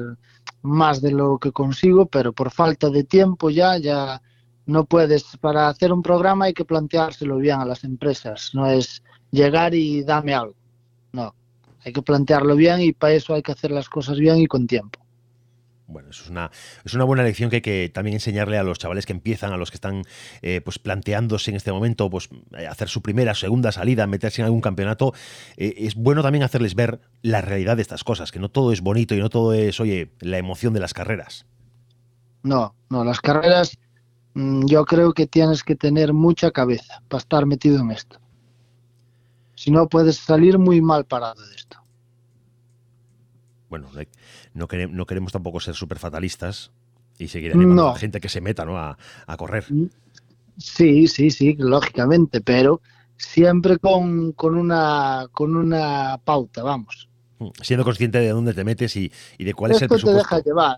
más 0.62 1.02
de 1.02 1.12
lo 1.12 1.38
que 1.40 1.54
consigo, 1.54 2.06
pero 2.06 2.34
por 2.34 2.52
falta 2.52 2.90
de 2.90 3.06
tiempo 3.06 3.50
ya, 3.50 3.78
ya 3.78 4.22
no 4.66 4.86
puedes, 4.86 5.38
para 5.38 5.68
hacer 5.68 5.92
un 5.92 6.02
programa 6.02 6.46
hay 6.46 6.54
que 6.54 6.66
planteárselo 6.66 7.38
bien 7.38 7.60
a 7.60 7.66
las 7.66 7.84
empresas, 7.84 8.52
no 8.54 8.68
es 8.68 9.04
llegar 9.32 9.74
y 9.74 10.04
dame 10.04 10.34
algo, 10.34 10.56
no, 11.12 11.34
hay 11.84 11.94
que 11.94 12.02
plantearlo 12.02 12.56
bien 12.56 12.82
y 12.82 12.94
para 12.94 13.14
eso 13.14 13.34
hay 13.34 13.42
que 13.42 13.52
hacer 13.52 13.72
las 13.72 13.90
cosas 13.90 14.18
bien 14.18 14.38
y 14.38 14.48
con 14.48 14.68
tiempo. 14.68 15.00
Bueno, 15.92 16.10
eso 16.10 16.24
es 16.24 16.30
una, 16.30 16.52
es 16.86 16.94
una 16.94 17.04
buena 17.04 17.24
lección 17.24 17.50
que 17.50 17.58
hay 17.58 17.62
que 17.62 17.92
también 17.94 18.14
enseñarle 18.14 18.58
a 18.58 18.64
los 18.64 18.80
chavales 18.80 19.06
que 19.06 19.12
empiezan, 19.12 19.52
a 19.52 19.58
los 19.58 19.72
que 19.72 19.76
están 19.76 20.04
eh, 20.42 20.62
pues 20.62 20.80
planteándose 20.80 21.52
en 21.52 21.58
este 21.58 21.72
momento 21.72 22.10
pues 22.10 22.30
eh, 22.58 22.66
hacer 22.66 22.88
su 22.88 23.02
primera, 23.02 23.36
segunda 23.36 23.74
salida, 23.74 24.08
meterse 24.08 24.42
en 24.42 24.46
algún 24.46 24.62
campeonato. 24.62 25.14
Eh, 25.58 25.74
es 25.78 25.96
bueno 25.96 26.24
también 26.24 26.44
hacerles 26.44 26.76
ver 26.76 27.02
la 27.22 27.42
realidad 27.42 27.76
de 27.76 27.82
estas 27.82 28.06
cosas, 28.06 28.32
que 28.32 28.40
no 28.40 28.50
todo 28.50 28.72
es 28.72 28.80
bonito 28.80 29.16
y 29.16 29.20
no 29.20 29.30
todo 29.30 29.54
es, 29.54 29.82
oye, 29.82 30.14
la 30.22 30.38
emoción 30.38 30.74
de 30.74 30.80
las 30.80 30.94
carreras. 30.94 31.46
No, 32.44 32.74
no, 32.90 33.04
las 33.04 33.20
carreras 33.20 33.78
yo 34.34 34.86
creo 34.86 35.14
que 35.14 35.28
tienes 35.28 35.64
que 35.64 35.76
tener 35.76 36.14
mucha 36.14 36.52
cabeza 36.52 37.02
para 37.08 37.20
estar 37.20 37.46
metido 37.46 37.80
en 37.80 37.92
esto. 37.92 38.20
Si 39.56 39.72
no, 39.72 39.88
puedes 39.88 40.18
salir 40.18 40.58
muy 40.58 40.82
mal 40.82 41.06
parado 41.06 41.46
de 41.46 41.56
esto. 41.56 41.78
Bueno, 43.70 43.90
no, 44.54 44.68
queremos, 44.68 44.96
no 44.96 45.06
queremos 45.06 45.32
tampoco 45.32 45.60
ser 45.60 45.76
súper 45.76 46.00
fatalistas 46.00 46.72
y 47.18 47.28
seguir 47.28 47.54
animando 47.54 47.90
a 47.90 47.94
la 47.94 48.00
gente 48.00 48.20
que 48.20 48.30
se 48.30 48.42
meta 48.42 48.66
¿no? 48.66 48.78
a, 48.78 48.98
correr. 49.38 49.66
Mm, 49.70 49.86
sí, 50.58 51.08
sí, 51.08 51.30
sí, 51.30 51.56
lógicamente, 51.58 52.42
pero 52.42 52.82
siempre 53.18 53.78
con, 53.78 54.34
una, 54.44 55.28
con 55.32 55.56
una 55.56 56.20
pauta, 56.24 56.64
vamos. 56.64 57.08
Mm, 57.40 57.50
siendo 57.62 57.84
consciente 57.84 58.20
de 58.20 58.30
dónde 58.30 58.54
te 58.54 58.64
metes 58.64 58.96
y, 58.96 59.12
de 59.38 59.54
cuál 59.54 59.72
es 59.72 59.82
el 59.82 59.90
presupuesto. 59.90 60.28
te 60.28 60.36
deja 60.36 60.44
llevar. 60.44 60.78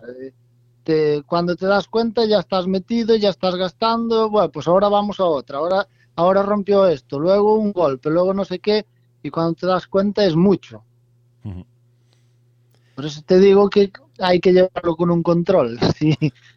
Eh, 0.86 1.22
cuando 1.26 1.56
te 1.56 1.66
das 1.66 1.88
cuenta 1.88 2.26
ya 2.26 2.40
estás 2.40 2.68
metido, 2.68 3.16
ya 3.16 3.30
estás 3.30 3.56
gastando, 3.56 4.30
bueno, 4.30 4.52
pues 4.52 4.68
ahora 4.68 4.90
vamos 4.90 5.20
a 5.20 5.26
otra, 5.26 5.60
ahora, 5.60 5.88
ahora 6.16 6.44
rompió 6.44 6.88
esto, 6.88 7.20
luego 7.20 7.56
un 7.56 7.72
golpe, 7.72 8.10
luego 8.10 8.34
no 8.34 8.44
sé 8.44 8.60
qué, 8.60 8.86
y 9.22 9.30
cuando 9.30 9.54
te 9.54 9.66
das 9.66 9.88
cuenta 9.88 10.26
es 10.26 10.36
mucho. 10.36 10.84
Por 12.96 13.06
eso 13.06 13.22
te 13.26 13.40
digo 13.40 13.70
que 13.70 13.92
hay 14.20 14.40
que 14.40 14.54
llevarlo 14.54 14.96
con 14.96 15.10
un 15.12 15.24
control. 15.24 15.80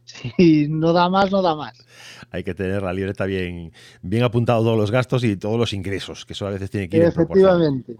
Si, 0.07 0.29
si 0.29 0.69
no 0.69 0.93
da 0.93 1.11
más, 1.11 1.33
no 1.33 1.43
da 1.43 1.57
más. 1.57 1.85
Hay 2.31 2.45
que 2.45 2.55
tener 2.55 2.81
la 2.81 2.93
libreta 2.93 3.27
bien, 3.27 3.73
bien 4.01 4.23
apuntado 4.23 4.63
todos 4.63 4.79
los 4.79 4.93
gastos 4.93 5.25
y 5.25 5.37
todos 5.37 5.59
los 5.59 5.73
ingresos, 5.73 6.25
que 6.25 6.33
eso 6.33 6.47
a 6.47 6.51
veces 6.51 6.71
tiene 6.71 6.89
que 6.89 6.99
ir 6.99 7.03
Efectivamente. 7.03 7.97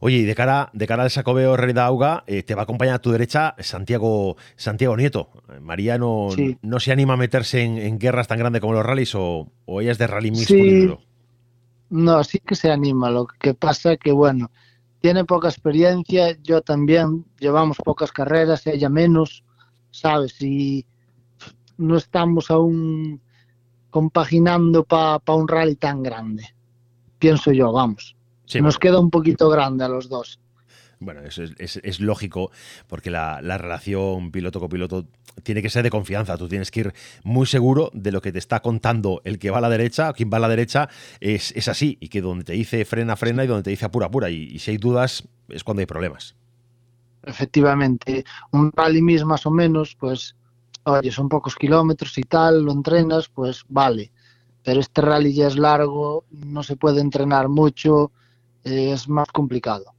Oye, 0.00 0.18
y 0.18 0.24
de 0.24 0.34
cara, 0.34 0.70
de 0.72 0.86
cara 0.86 1.04
al 1.04 1.10
Sacobeo 1.10 1.56
Realidad 1.56 1.86
Auga, 1.86 2.24
eh, 2.26 2.42
te 2.42 2.54
va 2.54 2.62
a 2.62 2.64
acompañar 2.64 2.96
a 2.96 2.98
tu 3.00 3.10
derecha 3.10 3.54
Santiago, 3.58 4.36
Santiago 4.56 4.96
Nieto. 4.96 5.30
María 5.60 5.98
no, 5.98 6.28
no 6.62 6.80
se 6.80 6.92
anima 6.92 7.14
a 7.14 7.16
meterse 7.16 7.62
en, 7.62 7.98
guerras 7.98 8.28
tan 8.28 8.38
grandes 8.38 8.60
como 8.60 8.74
los 8.74 8.84
rallies 8.84 9.14
o, 9.14 9.48
ella 9.80 9.92
es 9.92 9.98
de 9.98 10.06
rally 10.06 10.30
mismo. 10.30 10.46
Sí. 10.46 10.90
No, 11.90 12.24
sí 12.24 12.40
que 12.40 12.54
se 12.54 12.70
anima. 12.70 13.10
Lo 13.10 13.26
que 13.26 13.54
pasa 13.54 13.96
que, 13.96 14.12
bueno, 14.12 14.50
tiene 15.00 15.24
poca 15.24 15.48
experiencia, 15.48 16.36
yo 16.42 16.62
también, 16.62 17.24
llevamos 17.38 17.76
pocas 17.78 18.10
carreras, 18.10 18.66
ella 18.66 18.88
menos, 18.88 19.44
¿sabes? 19.90 20.40
Y 20.42 20.84
no 21.78 21.96
estamos 21.96 22.50
aún 22.50 23.20
compaginando 23.90 24.84
para 24.84 25.20
un 25.28 25.46
rally 25.46 25.76
tan 25.76 26.02
grande. 26.02 26.44
Pienso 27.18 27.52
yo, 27.52 27.72
vamos. 27.72 28.15
Nos 28.54 28.78
queda 28.78 29.00
un 29.00 29.10
poquito 29.10 29.48
grande 29.48 29.84
a 29.84 29.88
los 29.88 30.08
dos. 30.08 30.38
Bueno, 30.98 31.20
eso 31.20 31.42
es, 31.42 32.00
lógico, 32.00 32.50
porque 32.88 33.10
la, 33.10 33.40
relación 33.40 34.30
piloto-copiloto 34.30 35.06
tiene 35.42 35.60
que 35.60 35.68
ser 35.68 35.82
de 35.82 35.90
confianza. 35.90 36.38
Tú 36.38 36.48
tienes 36.48 36.70
que 36.70 36.80
ir 36.80 36.94
muy 37.22 37.46
seguro 37.46 37.90
de 37.92 38.12
lo 38.12 38.22
que 38.22 38.32
te 38.32 38.38
está 38.38 38.60
contando 38.60 39.20
el 39.24 39.38
que 39.38 39.50
va 39.50 39.58
a 39.58 39.60
la 39.60 39.68
derecha, 39.68 40.10
o 40.10 40.14
quien 40.14 40.30
va 40.32 40.38
a 40.38 40.40
la 40.40 40.48
derecha, 40.48 40.88
es, 41.20 41.68
así. 41.68 41.98
Y 42.00 42.08
que 42.08 42.22
donde 42.22 42.44
te 42.44 42.54
dice 42.54 42.84
frena, 42.86 43.16
frena 43.16 43.44
y 43.44 43.46
donde 43.46 43.64
te 43.64 43.70
dice 43.70 43.84
apura, 43.84 44.06
apura. 44.06 44.30
Y, 44.30 44.44
y 44.44 44.58
si 44.58 44.70
hay 44.70 44.78
dudas, 44.78 45.28
es 45.48 45.64
cuando 45.64 45.80
hay 45.80 45.86
problemas. 45.86 46.34
Efectivamente. 47.24 48.24
Un 48.52 48.72
rally 48.72 49.02
mismo, 49.02 49.28
más 49.28 49.44
o 49.44 49.50
menos, 49.50 49.96
pues, 49.96 50.34
oye, 50.84 51.10
son 51.10 51.28
pocos 51.28 51.56
kilómetros 51.56 52.16
y 52.16 52.22
tal, 52.22 52.62
lo 52.62 52.72
entrenas, 52.72 53.28
pues 53.28 53.64
vale. 53.68 54.12
Pero 54.62 54.80
este 54.80 55.02
rally 55.02 55.34
ya 55.34 55.48
es 55.48 55.58
largo, 55.58 56.24
no 56.30 56.62
se 56.62 56.76
puede 56.76 57.00
entrenar 57.00 57.48
mucho 57.48 58.12
es 58.66 59.08
más 59.08 59.28
complicado. 59.28 59.94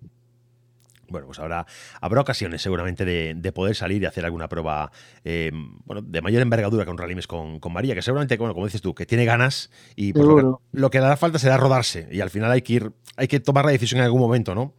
Bueno, 1.10 1.28
pues 1.28 1.40
ahora 1.40 1.66
habrá 2.02 2.22
ocasiones 2.22 2.62
seguramente 2.62 3.06
de, 3.06 3.52
poder 3.54 3.76
salir 3.76 4.04
y 4.04 4.06
hacer 4.06 4.26
alguna 4.26 4.50
prueba 4.50 4.92
eh, 5.24 5.52
bueno, 5.86 6.02
de 6.02 6.22
mayor 6.22 6.42
envergadura 6.42 6.86
con 6.86 6.98
Rallymes 6.98 7.28
con, 7.28 7.60
con 7.60 7.72
María, 7.72 7.96
que 7.96 8.02
seguramente, 8.02 8.36
bueno, 8.38 8.54
como 8.54 8.66
dices 8.66 8.82
tú, 8.82 8.94
que 8.94 9.06
tiene 9.06 9.24
ganas 9.24 9.72
y 9.96 10.12
pues 10.12 10.26
lo, 10.26 10.90
que, 10.90 11.00
le 11.00 11.06
hará 11.06 11.16
falta 11.16 11.40
será 11.40 11.58
rodarse 11.58 12.10
y 12.12 12.20
al 12.20 12.30
final 12.30 12.52
hay 12.52 12.62
que 12.62 12.74
ir, 12.74 12.92
hay 13.16 13.28
que 13.28 13.40
tomar 13.40 13.66
la 13.66 13.72
decisión 13.72 14.00
en 14.00 14.06
algún 14.06 14.20
momento, 14.20 14.54
¿no? 14.54 14.74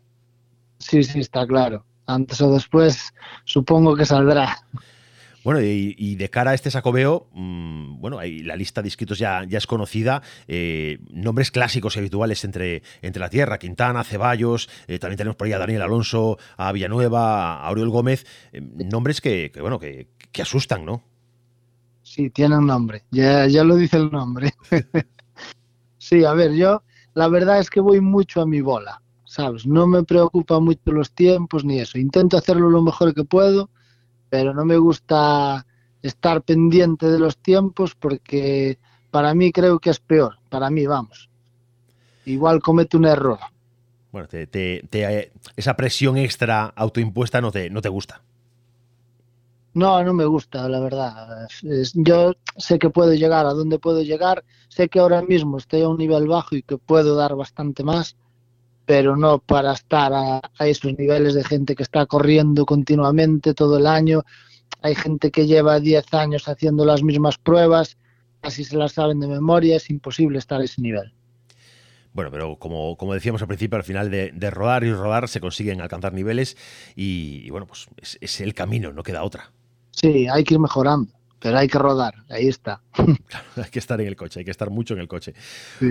Sí, 0.79 1.03
sí, 1.03 1.21
está 1.21 1.47
claro. 1.47 1.85
Antes 2.07 2.41
o 2.41 2.53
después 2.53 3.13
supongo 3.45 3.97
que 3.97 4.05
saldrá. 4.05 4.59
Bueno, 5.45 5.61
y, 5.63 6.17
de 6.17 6.31
cara 6.31 6.51
a 6.51 6.55
este 6.55 6.71
sacobeo, 6.71 7.29
mmm, 7.33 8.01
bueno, 8.01 8.19
la 8.23 8.57
lista 8.57 8.83
de 8.83 8.89
inscritos 8.89 9.19
ya, 9.19 9.45
es 9.49 9.67
conocida. 9.67 10.23
Eh, 10.49 10.99
nombres 11.11 11.51
clásicos 11.51 11.97
y 11.97 12.01
habituales 12.01 12.45
entre, 12.45 12.83
entre 13.03 13.21
la 13.21 13.31
tierra, 13.31 13.59
Quintana, 13.59 14.05
Ceballos, 14.05 14.69
eh, 14.89 14.99
también 14.99 15.17
tenemos 15.17 15.37
por 15.37 15.47
ahí 15.47 15.53
a 15.53 15.59
Daniel 15.59 15.83
Alonso, 15.83 16.39
a 16.57 16.73
Villanueva, 16.73 17.63
a 17.63 17.69
Auriel 17.69 17.89
Gómez, 17.89 18.27
eh, 18.53 18.61
nombres 18.61 19.21
que, 19.21 19.53
bueno, 19.61 19.79
que, 19.79 20.09
asustan, 20.41 20.85
¿no? 20.85 21.03
Sí, 22.03 22.31
tienen 22.31 22.65
nombre, 22.65 23.03
ya, 23.11 23.47
ya 23.49 23.65
lo 23.65 23.75
dice 23.75 23.97
el 23.97 24.11
nombre. 24.11 24.53
sí, 25.99 26.25
a 26.25 26.33
ver, 26.33 26.53
yo 26.53 26.83
la 27.15 27.27
verdad 27.27 27.59
es 27.59 27.71
que 27.71 27.81
voy 27.81 28.01
mucho 28.01 28.41
a 28.41 28.47
mi 28.47 28.61
bola, 28.61 29.03
¿sabes? 29.25 29.67
No 29.67 29.89
me 29.89 30.05
preocupa 30.05 30.61
mucho 30.61 30.93
los 30.93 31.11
tiempos 31.11 31.65
ni 31.65 31.81
eso. 31.81 31.99
Intento 31.99 32.37
hacerlo 32.37 32.71
lo 32.71 32.83
mejor 32.83 33.15
que 33.15 33.25
puedo 33.25 33.71
pero 34.29 34.55
no 34.55 34.65
me 34.65 34.77
gusta 34.77 35.67
estar 36.03 36.43
pendiente 36.43 37.07
de 37.07 37.19
los 37.19 37.37
tiempos 37.39 37.95
porque 37.95 38.79
para 39.11 39.35
mí 39.35 39.53
creo 39.53 39.79
que 39.79 39.91
es 39.91 40.01
peor, 40.01 40.37
para 40.49 40.71
mí, 40.71 40.87
vamos. 40.87 41.29
Igual 42.25 42.61
comete 42.61 42.97
un 42.97 43.07
error. 43.07 43.39
Bueno, 44.13 44.29
esa 45.57 45.77
presión 45.77 46.17
extra 46.17 46.73
autoimpuesta 46.77 47.41
no 47.41 47.51
te, 47.51 47.71
no 47.71 47.81
te 47.83 47.89
gusta. 47.89 48.23
No, 49.75 50.03
no 50.03 50.13
me 50.13 50.25
gusta, 50.25 50.69
la 50.69 50.81
verdad. 50.81 51.47
yo 51.95 52.35
sé 52.57 52.79
que 52.79 52.91
puedo 52.91 53.15
llegar 53.15 53.47
a 53.47 53.53
donde 53.53 53.79
puedo 53.79 54.03
llegar, 54.03 54.45
sé 54.69 54.89
que 54.89 54.99
ahora 54.99 55.23
mismo 55.23 55.59
estoy 55.59 55.83
a 55.83 55.89
un 55.89 55.99
nivel 55.99 56.27
bajo 56.27 56.57
y 56.57 56.63
que 56.63 56.79
puedo 56.79 57.15
dar 57.15 57.37
bastante 57.37 57.85
más, 57.85 58.17
pero 58.89 59.19
no 59.19 59.39
para 59.39 59.75
estar 59.75 60.15
a, 60.15 60.41
esos 60.61 60.97
niveles 60.97 61.35
de 61.35 61.45
gente 61.45 61.77
que 61.77 61.83
está 61.83 62.07
corriendo 62.07 62.65
continuamente 62.65 63.53
todo 63.53 63.77
el 63.77 63.87
año. 63.87 64.23
Hay 64.81 64.95
gente 64.95 65.31
que 65.31 65.47
lleva 65.47 65.79
10 65.79 66.15
años 66.15 66.49
haciendo 66.49 66.87
las 66.87 67.03
mismas 67.03 67.37
pruebas, 67.37 67.99
así 68.41 68.65
se 68.65 68.79
las 68.79 68.93
saben 68.93 69.21
de 69.21 69.27
memoria, 69.27 69.77
es 69.77 69.91
imposible 69.91 70.39
estar 70.39 70.63
a 70.63 70.65
ese 70.65 70.81
nivel. 70.81 71.13
Bueno, 72.15 72.31
pero 72.31 72.57
como, 72.57 72.97
como 72.97 73.13
decíamos 73.13 73.43
al 73.43 73.49
principio, 73.49 73.77
al 73.77 73.85
final 73.85 74.11
de, 74.11 74.51
rodar 74.51 74.85
y 74.85 74.93
rodar 74.95 75.29
se 75.29 75.41
consiguen 75.41 75.83
alcanzar 75.83 76.15
niveles 76.15 76.57
y, 76.97 77.51
bueno, 77.51 77.67
pues 77.67 77.89
es, 78.23 78.41
el 78.41 78.55
camino, 78.55 78.91
no 78.95 79.03
queda 79.03 79.23
otra. 79.23 79.53
Sí, 79.91 80.29
hay 80.29 80.45
que 80.45 80.55
ir 80.55 80.61
mejorando 80.61 81.13
pero 81.39 81.59
hay 81.59 81.69
que 81.69 81.79
rodar, 81.79 82.15
ahí 82.29 82.49
está. 82.49 82.81
hay 83.57 83.71
que 83.71 83.79
estar 83.79 84.01
en 84.01 84.09
el 84.09 84.17
coche, 84.17 84.41
hay 84.41 84.45
que 84.45 84.51
estar 84.51 84.71
mucho 84.71 84.95
en 84.95 85.01
el 85.01 85.09
coche. 85.09 85.35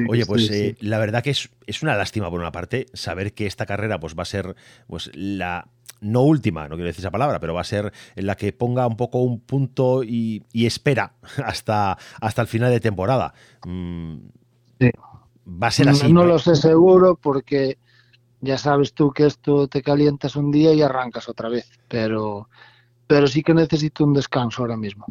Oye, 0.09 0.25
pues 0.25 0.49
eh, 0.51 0.75
la 0.81 0.99
verdad 0.99 1.23
que 1.23 1.29
es, 1.31 1.49
es, 1.65 1.81
una 1.83 1.95
lástima 1.95 2.29
por 2.29 2.39
una 2.39 2.51
parte 2.51 2.87
saber 2.93 3.33
que 3.33 3.45
esta 3.45 3.65
carrera 3.65 3.99
pues 3.99 4.15
va 4.15 4.23
a 4.23 4.25
ser 4.25 4.55
pues 4.87 5.09
la 5.13 5.69
no 6.01 6.21
última, 6.21 6.67
no 6.67 6.75
quiero 6.75 6.87
decir 6.87 7.01
esa 7.01 7.11
palabra, 7.11 7.39
pero 7.39 7.53
va 7.53 7.61
a 7.61 7.65
ser 7.65 7.91
la 8.15 8.35
que 8.35 8.53
ponga 8.53 8.85
un 8.85 8.97
poco 8.97 9.19
un 9.19 9.39
punto 9.39 10.03
y, 10.03 10.43
espera 10.53 11.13
hasta, 11.43 11.97
hasta 12.21 12.41
el 12.41 12.47
final 12.47 12.71
de 12.71 12.79
temporada. 12.79 13.33
Mm, 13.65 14.17
va 14.81 15.67
a 15.67 15.71
ser 15.71 15.89
así. 15.89 16.11
No, 16.11 16.21
no 16.21 16.25
lo 16.25 16.39
sé 16.39 16.55
seguro 16.55 17.15
porque 17.15 17.77
ya 18.41 18.57
sabes 18.57 18.93
tú 18.93 19.11
que 19.11 19.25
esto 19.25 19.67
te 19.67 19.81
calientas 19.81 20.35
un 20.35 20.51
día 20.51 20.73
y 20.73 20.81
arrancas 20.81 21.29
otra 21.29 21.49
vez, 21.49 21.67
pero 21.87 22.49
pero 23.07 23.27
sí 23.27 23.41
que 23.41 23.53
necesito 23.53 24.03
un 24.03 24.13
descanso 24.13 24.61
ahora 24.61 24.77
mismo. 24.77 25.05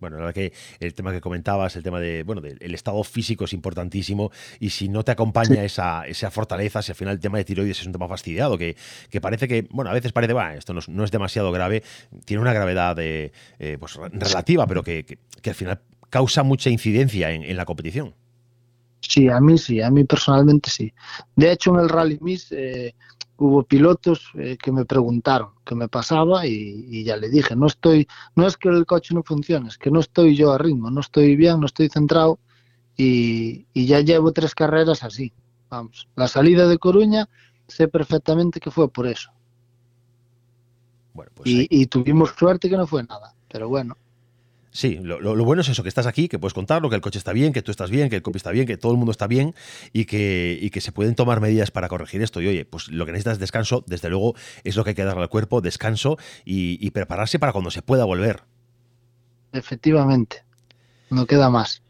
Bueno, 0.00 0.16
la 0.16 0.26
verdad 0.26 0.34
que 0.34 0.52
el 0.78 0.94
tema 0.94 1.12
que 1.12 1.20
comentabas, 1.20 1.76
el 1.76 1.82
tema 1.82 2.00
de, 2.00 2.22
bueno, 2.22 2.40
del 2.40 2.74
estado 2.74 3.02
físico 3.04 3.44
es 3.44 3.52
importantísimo 3.52 4.30
y 4.58 4.70
si 4.70 4.88
no 4.88 5.04
te 5.04 5.12
acompaña 5.12 5.62
esa, 5.62 6.06
esa 6.06 6.30
fortaleza, 6.30 6.80
si 6.80 6.92
al 6.92 6.96
final 6.96 7.14
el 7.14 7.20
tema 7.20 7.36
de 7.36 7.44
tiroides 7.44 7.80
es 7.80 7.86
un 7.86 7.92
tema 7.92 8.08
fastidiado, 8.08 8.56
que, 8.56 8.76
que 9.10 9.20
parece 9.20 9.46
que, 9.46 9.68
bueno, 9.70 9.90
a 9.90 9.94
veces 9.94 10.12
parece, 10.12 10.32
bueno, 10.32 10.52
esto 10.52 10.72
no, 10.72 11.04
es 11.04 11.10
demasiado 11.10 11.52
grave, 11.52 11.82
tiene 12.24 12.40
una 12.40 12.54
gravedad 12.54 12.96
de, 12.96 13.32
eh, 13.58 13.76
pues, 13.78 13.96
relativa, 13.96 14.66
pero 14.66 14.82
que, 14.82 15.04
que, 15.04 15.50
al 15.50 15.56
final 15.56 15.80
causa 16.08 16.42
mucha 16.44 16.70
incidencia 16.70 17.30
en, 17.32 17.42
en 17.42 17.56
la 17.56 17.66
competición. 17.66 18.14
Sí, 19.00 19.28
a 19.28 19.40
mí 19.40 19.58
sí, 19.58 19.80
a 19.80 19.90
mí 19.90 20.04
personalmente 20.04 20.70
sí. 20.70 20.92
De 21.36 21.52
hecho, 21.52 21.74
en 21.74 21.80
el 21.80 21.88
Rally 21.88 22.18
Miss 22.20 22.52
eh, 22.52 22.94
hubo 23.40 23.62
pilotos 23.62 24.30
eh, 24.34 24.58
que 24.62 24.70
me 24.70 24.84
preguntaron 24.84 25.52
qué 25.64 25.74
me 25.74 25.88
pasaba 25.88 26.46
y, 26.46 27.02
ya 27.04 27.16
le 27.16 27.30
dije, 27.30 27.56
no 27.56 27.66
estoy, 27.66 28.06
no 28.36 28.46
es 28.46 28.58
que 28.58 28.68
el 28.68 28.84
coche 28.84 29.14
no 29.14 29.22
funcione, 29.22 29.68
es 29.68 29.78
que 29.78 29.90
no 29.90 30.00
estoy 30.00 30.36
yo 30.36 30.52
a 30.52 30.58
ritmo, 30.58 30.90
no 30.90 31.00
estoy 31.00 31.36
bien, 31.36 31.58
no 31.58 31.64
estoy 31.64 31.88
centrado 31.88 32.38
y, 32.98 33.64
ya 33.74 34.00
llevo 34.00 34.32
tres 34.32 34.54
carreras 34.54 35.02
así. 35.02 35.32
Vamos, 35.70 36.06
la 36.16 36.28
salida 36.28 36.68
de 36.68 36.76
Coruña 36.76 37.28
sé 37.66 37.88
perfectamente 37.88 38.60
que 38.60 38.70
fue 38.70 38.90
por 38.90 39.06
eso. 39.06 39.30
Bueno, 41.14 41.32
pues 41.34 41.48
y 41.48 41.86
tuvimos 41.86 42.30
suerte 42.38 42.68
que 42.68 42.76
no 42.76 42.86
fue 42.86 43.04
nada, 43.04 43.34
pero 43.48 43.68
bueno. 43.68 43.96
Sí, 44.72 44.98
lo, 45.02 45.44
bueno 45.44 45.62
es 45.62 45.68
eso, 45.68 45.82
que 45.82 45.88
estás 45.88 46.06
aquí, 46.06 46.28
que 46.28 46.38
puedes 46.38 46.54
contarlo, 46.54 46.88
que 46.90 46.96
el 46.96 47.02
coche 47.02 47.18
está 47.18 47.32
bien, 47.32 47.52
que 47.52 47.60
tú 47.60 47.72
estás 47.72 47.90
bien, 47.90 48.08
que 48.08 48.16
el 48.16 48.22
copy 48.22 48.36
está 48.36 48.52
bien, 48.52 48.66
que 48.66 48.76
todo 48.76 48.92
el 48.92 48.98
mundo 48.98 49.10
está 49.10 49.26
bien 49.26 49.54
y 49.92 50.04
que, 50.04 50.58
y 50.60 50.70
que 50.70 50.80
se 50.80 50.92
pueden 50.92 51.16
tomar 51.16 51.40
medidas 51.40 51.70
para 51.70 51.88
corregir 51.88 52.22
esto. 52.22 52.40
Y 52.40 52.46
oye, 52.46 52.64
pues 52.64 52.88
lo 52.88 53.04
que 53.04 53.12
necesitas 53.12 53.34
es 53.34 53.38
descanso, 53.40 53.84
desde 53.88 54.08
luego 54.08 54.34
es 54.62 54.76
lo 54.76 54.84
que 54.84 54.90
hay 54.90 54.94
que 54.94 55.04
darle 55.04 55.22
al 55.22 55.28
cuerpo, 55.28 55.60
descanso 55.60 56.18
y 56.44 56.90
prepararse 56.90 57.38
para 57.38 57.52
cuando 57.52 57.70
se 57.70 57.82
pueda 57.82 58.04
volver. 58.04 58.44
Efectivamente, 59.52 60.44
no 61.10 61.26
queda 61.26 61.50
más. 61.50 61.82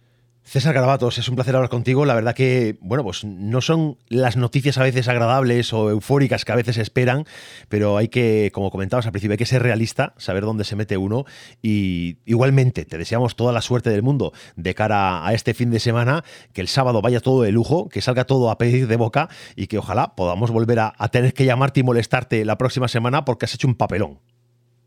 César 0.50 0.75
Garabatos, 0.75 1.16
es 1.16 1.28
un 1.28 1.37
placer 1.37 1.54
hablar 1.54 1.71
contigo. 1.71 2.04
La 2.04 2.14
verdad 2.14 2.35
que, 2.35 2.76
bueno, 2.80 3.04
pues 3.04 3.25
no 3.25 3.61
son 3.61 3.99
las 4.09 4.37
noticias 4.37 4.78
a 4.78 4.83
veces 4.83 5.07
agradables 5.07 5.73
o 5.73 5.90
eufóricas 5.90 6.45
que 6.45 6.50
a 6.50 6.57
veces 6.57 6.76
esperan, 6.76 7.25
pero 7.69 7.97
hay 7.97 8.09
que, 8.09 8.50
como 8.52 8.73
comentabas 8.73 9.07
al 9.07 9.12
principio, 9.12 9.35
hay 9.35 9.38
que 9.38 9.47
ser 9.47 9.62
realista, 9.62 10.12
saber 10.16 10.42
dónde 10.42 10.64
se 10.64 10.75
mete 10.75 10.96
uno 10.96 11.25
y 11.62 12.18
igualmente 12.25 12.85
te 12.85 12.98
deseamos 12.98 13.37
toda 13.37 13.53
la 13.53 13.61
suerte 13.61 13.90
del 13.90 14.03
mundo 14.03 14.33
de 14.57 14.75
cara 14.75 15.25
a 15.25 15.33
este 15.35 15.55
fin 15.55 15.70
de 15.70 15.79
semana, 15.79 16.25
que 16.53 16.62
el 16.62 16.66
sábado 16.66 17.01
vaya 17.01 17.20
todo 17.20 17.42
de 17.42 17.53
lujo, 17.53 17.88
que 17.88 18.01
salga 18.01 18.25
todo 18.25 18.51
a 18.51 18.59
pedir 18.59 18.88
de 18.88 18.96
boca 18.96 19.29
y 19.55 19.68
que 19.68 19.79
ojalá 19.79 20.16
podamos 20.16 20.51
volver 20.51 20.81
a, 20.81 20.92
tener 21.12 21.33
que 21.33 21.44
llamarte 21.44 21.79
y 21.79 21.85
molestarte 21.85 22.44
la 22.44 22.59
próxima 22.59 22.88
semana 22.88 23.25
porque 23.25 23.44
has 23.44 23.55
hecho 23.55 23.68
un 23.68 23.77
papelón. 23.77 24.18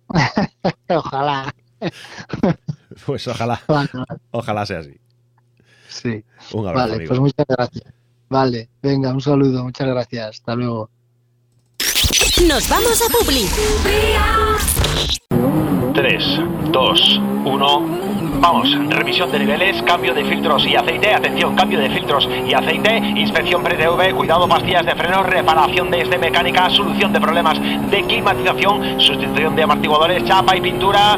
ojalá. 0.89 1.55
Pues 3.05 3.25
ojalá. 3.29 3.61
Ojalá 4.31 4.65
sea 4.65 4.79
así. 4.79 4.99
Sí. 5.93 6.23
Vale, 6.53 7.08
pues 7.08 7.19
muchas 7.19 7.45
gracias. 7.47 7.93
Vale, 8.29 8.69
venga, 8.82 9.13
un 9.13 9.21
saludo, 9.21 9.63
muchas 9.63 9.88
gracias. 9.88 10.29
Hasta 10.29 10.56
luego. 10.56 10.89
Nos 12.47 12.67
vamos 12.67 13.01
a 13.01 13.10
Publi. 13.12 13.47
3, 15.93 16.39
2, 16.71 17.21
1. 17.45 18.13
Vamos, 18.41 18.67
revisión 18.89 19.32
de 19.32 19.39
niveles, 19.39 19.82
cambio 19.84 20.13
de 20.13 20.25
filtros 20.25 20.65
y 20.65 20.75
aceite, 20.75 21.13
atención, 21.13 21.56
cambio 21.56 21.79
de 21.79 21.89
filtros 21.89 22.27
y 22.45 22.53
aceite, 22.53 22.97
inspección 22.97 23.63
pre-TV, 23.63 24.13
cuidado, 24.13 24.49
pastillas 24.49 24.86
de 24.86 24.95
freno, 24.95 25.23
reparación 25.23 25.91
de 25.91 26.01
este 26.01 26.17
mecánica, 26.17 26.69
solución 26.71 27.13
de 27.13 27.21
problemas 27.21 27.58
de 27.89 28.03
climatización, 28.03 28.99
sustitución 28.99 29.56
de 29.56 29.63
amortiguadores, 29.63 30.25
chapa 30.25 30.58
y 30.58 30.62
pintura. 30.62 31.17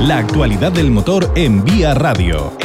La 0.00 0.16
actualidad 0.16 0.72
del 0.72 0.90
motor 0.90 1.30
en 1.36 1.62
Vía 1.62 1.92
Radio. 1.92 2.56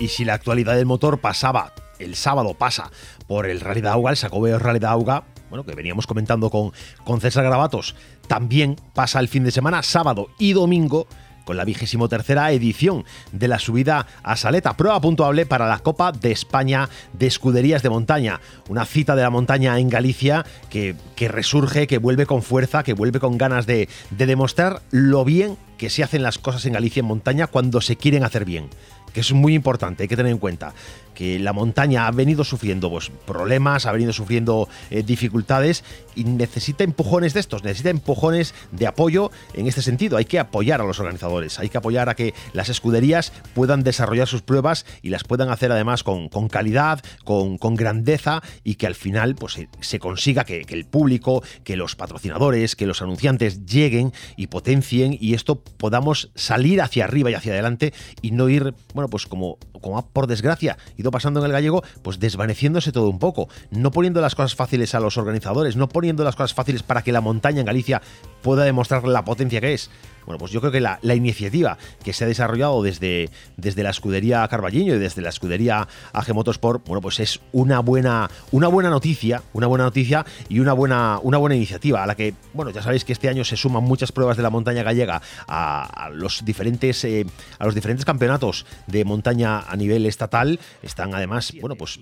Y 0.00 0.08
si 0.08 0.24
la 0.24 0.34
actualidad 0.34 0.74
del 0.74 0.86
motor 0.86 1.20
pasaba, 1.20 1.72
el 2.00 2.16
sábado 2.16 2.54
pasa 2.54 2.90
por 3.28 3.46
el 3.46 3.60
Rally 3.60 3.80
de 3.80 3.88
Auga, 3.88 4.10
el 4.10 4.16
Sacobeo 4.16 4.58
Rally 4.58 4.80
de 4.80 4.88
Auga, 4.88 5.22
bueno, 5.50 5.64
que 5.64 5.76
veníamos 5.76 6.08
comentando 6.08 6.50
con, 6.50 6.72
con 7.04 7.20
César 7.20 7.44
Gravatos, 7.44 7.94
también 8.26 8.74
pasa 8.92 9.20
el 9.20 9.28
fin 9.28 9.44
de 9.44 9.52
semana, 9.52 9.84
sábado 9.84 10.30
y 10.40 10.52
domingo, 10.52 11.06
con 11.46 11.56
la 11.56 11.64
vigésimo 11.64 12.10
tercera 12.10 12.50
edición 12.52 13.04
de 13.32 13.48
la 13.48 13.58
subida 13.58 14.06
a 14.22 14.36
Saleta, 14.36 14.76
prueba 14.76 15.00
puntuable 15.00 15.46
para 15.46 15.68
la 15.68 15.78
Copa 15.78 16.12
de 16.12 16.32
España 16.32 16.90
de 17.14 17.26
Escuderías 17.26 17.82
de 17.82 17.88
Montaña. 17.88 18.40
Una 18.68 18.84
cita 18.84 19.16
de 19.16 19.22
la 19.22 19.30
montaña 19.30 19.78
en 19.78 19.88
Galicia 19.88 20.44
que, 20.68 20.96
que 21.14 21.28
resurge, 21.28 21.86
que 21.86 21.98
vuelve 21.98 22.26
con 22.26 22.42
fuerza, 22.42 22.82
que 22.82 22.92
vuelve 22.92 23.20
con 23.20 23.38
ganas 23.38 23.64
de, 23.66 23.88
de 24.10 24.26
demostrar 24.26 24.82
lo 24.90 25.24
bien 25.24 25.56
que 25.78 25.88
se 25.88 26.02
hacen 26.02 26.22
las 26.22 26.38
cosas 26.38 26.66
en 26.66 26.72
Galicia 26.72 27.00
en 27.00 27.06
montaña 27.06 27.46
cuando 27.46 27.80
se 27.80 27.96
quieren 27.96 28.24
hacer 28.24 28.44
bien 28.44 28.68
que 29.16 29.20
es 29.20 29.32
muy 29.32 29.54
importante, 29.54 30.02
hay 30.02 30.08
que 30.08 30.16
tener 30.16 30.30
en 30.30 30.36
cuenta 30.36 30.74
que 31.16 31.38
la 31.38 31.54
montaña 31.54 32.06
ha 32.06 32.10
venido 32.10 32.44
sufriendo 32.44 32.90
pues, 32.90 33.10
problemas, 33.26 33.86
ha 33.86 33.92
venido 33.92 34.12
sufriendo 34.12 34.68
eh, 34.90 35.02
dificultades 35.02 35.82
y 36.14 36.24
necesita 36.24 36.84
empujones 36.84 37.32
de 37.32 37.40
estos, 37.40 37.64
necesita 37.64 37.88
empujones 37.90 38.54
de 38.70 38.86
apoyo 38.86 39.30
en 39.54 39.66
este 39.66 39.80
sentido. 39.80 40.18
Hay 40.18 40.26
que 40.26 40.38
apoyar 40.38 40.80
a 40.80 40.84
los 40.84 41.00
organizadores, 41.00 41.58
hay 41.58 41.70
que 41.70 41.78
apoyar 41.78 42.10
a 42.10 42.14
que 42.14 42.34
las 42.52 42.68
escuderías 42.68 43.32
puedan 43.54 43.82
desarrollar 43.82 44.28
sus 44.28 44.42
pruebas 44.42 44.84
y 45.00 45.08
las 45.08 45.24
puedan 45.24 45.48
hacer 45.48 45.72
además 45.72 46.02
con, 46.02 46.28
calidad, 46.48 47.02
con, 47.24 47.56
grandeza 47.76 48.42
y 48.62 48.74
que 48.74 48.86
al 48.86 48.94
final 48.94 49.36
pues, 49.36 49.58
se, 49.80 49.98
consiga 49.98 50.44
que, 50.44 50.66
el 50.68 50.84
público, 50.84 51.42
que 51.64 51.76
los 51.76 51.96
patrocinadores, 51.96 52.76
que 52.76 52.86
los 52.86 53.00
anunciantes 53.00 53.64
lleguen 53.64 54.12
y 54.36 54.48
potencien 54.48 55.16
y 55.18 55.32
esto 55.32 55.62
podamos 55.62 56.30
salir 56.34 56.82
hacia 56.82 57.04
arriba 57.04 57.30
y 57.30 57.34
hacia 57.34 57.52
adelante 57.52 57.94
y 58.20 58.32
no 58.32 58.50
ir, 58.50 58.74
bueno, 58.94 59.08
pues 59.08 59.26
como, 59.26 59.56
como 59.80 60.06
por 60.10 60.26
desgracia, 60.26 60.76
pasando 61.10 61.40
en 61.40 61.46
el 61.46 61.52
gallego, 61.52 61.82
pues 62.02 62.18
desvaneciéndose 62.18 62.92
todo 62.92 63.08
un 63.08 63.18
poco, 63.18 63.48
no 63.70 63.90
poniendo 63.90 64.20
las 64.20 64.34
cosas 64.34 64.54
fáciles 64.54 64.94
a 64.94 65.00
los 65.00 65.16
organizadores, 65.18 65.76
no 65.76 65.88
poniendo 65.88 66.24
las 66.24 66.36
cosas 66.36 66.54
fáciles 66.54 66.82
para 66.82 67.02
que 67.02 67.12
la 67.12 67.20
montaña 67.20 67.60
en 67.60 67.66
Galicia 67.66 68.02
pueda 68.42 68.64
demostrar 68.64 69.04
la 69.04 69.24
potencia 69.24 69.60
que 69.60 69.74
es. 69.74 69.90
Bueno, 70.26 70.38
pues 70.38 70.50
yo 70.50 70.60
creo 70.60 70.72
que 70.72 70.80
la, 70.80 70.98
iniciativa 71.14 71.78
que 72.02 72.12
se 72.12 72.24
ha 72.24 72.26
desarrollado 72.26 72.82
desde, 72.82 73.30
desde 73.56 73.82
la 73.84 73.90
escudería 73.90 74.46
Carballiño 74.48 74.96
y 74.96 74.98
desde 74.98 75.22
la 75.22 75.28
escudería 75.28 75.86
AG 76.12 76.34
Motorsport, 76.34 76.84
bueno, 76.86 77.00
pues 77.00 77.20
es 77.20 77.40
una 77.52 77.78
buena, 77.78 78.28
una 78.50 78.66
buena 78.66 78.90
noticia, 78.90 79.42
una 79.52 79.68
buena 79.68 79.84
noticia 79.84 80.26
y 80.48 80.58
una 80.58 80.72
buena, 80.72 81.20
una 81.22 81.38
buena 81.38 81.54
iniciativa 81.54 82.02
a 82.02 82.06
la 82.06 82.16
que, 82.16 82.34
bueno, 82.52 82.72
ya 82.72 82.82
sabéis 82.82 83.04
que 83.04 83.12
este 83.12 83.28
año 83.28 83.44
se 83.44 83.56
suman 83.56 83.84
muchas 83.84 84.10
pruebas 84.10 84.36
de 84.36 84.42
la 84.42 84.50
montaña 84.50 84.82
gallega 84.82 85.22
a, 85.46 86.10
los 86.12 86.44
diferentes 86.44 87.04
eh, 87.04 87.24
a 87.58 87.64
los 87.64 87.74
diferentes 87.74 88.04
campeonatos 88.04 88.66
de 88.88 89.04
montaña 89.04 89.60
a 89.60 89.76
nivel 89.76 90.06
estatal. 90.06 90.58
Están 90.82 91.14
además, 91.14 91.52
bueno, 91.60 91.76
pues 91.76 92.00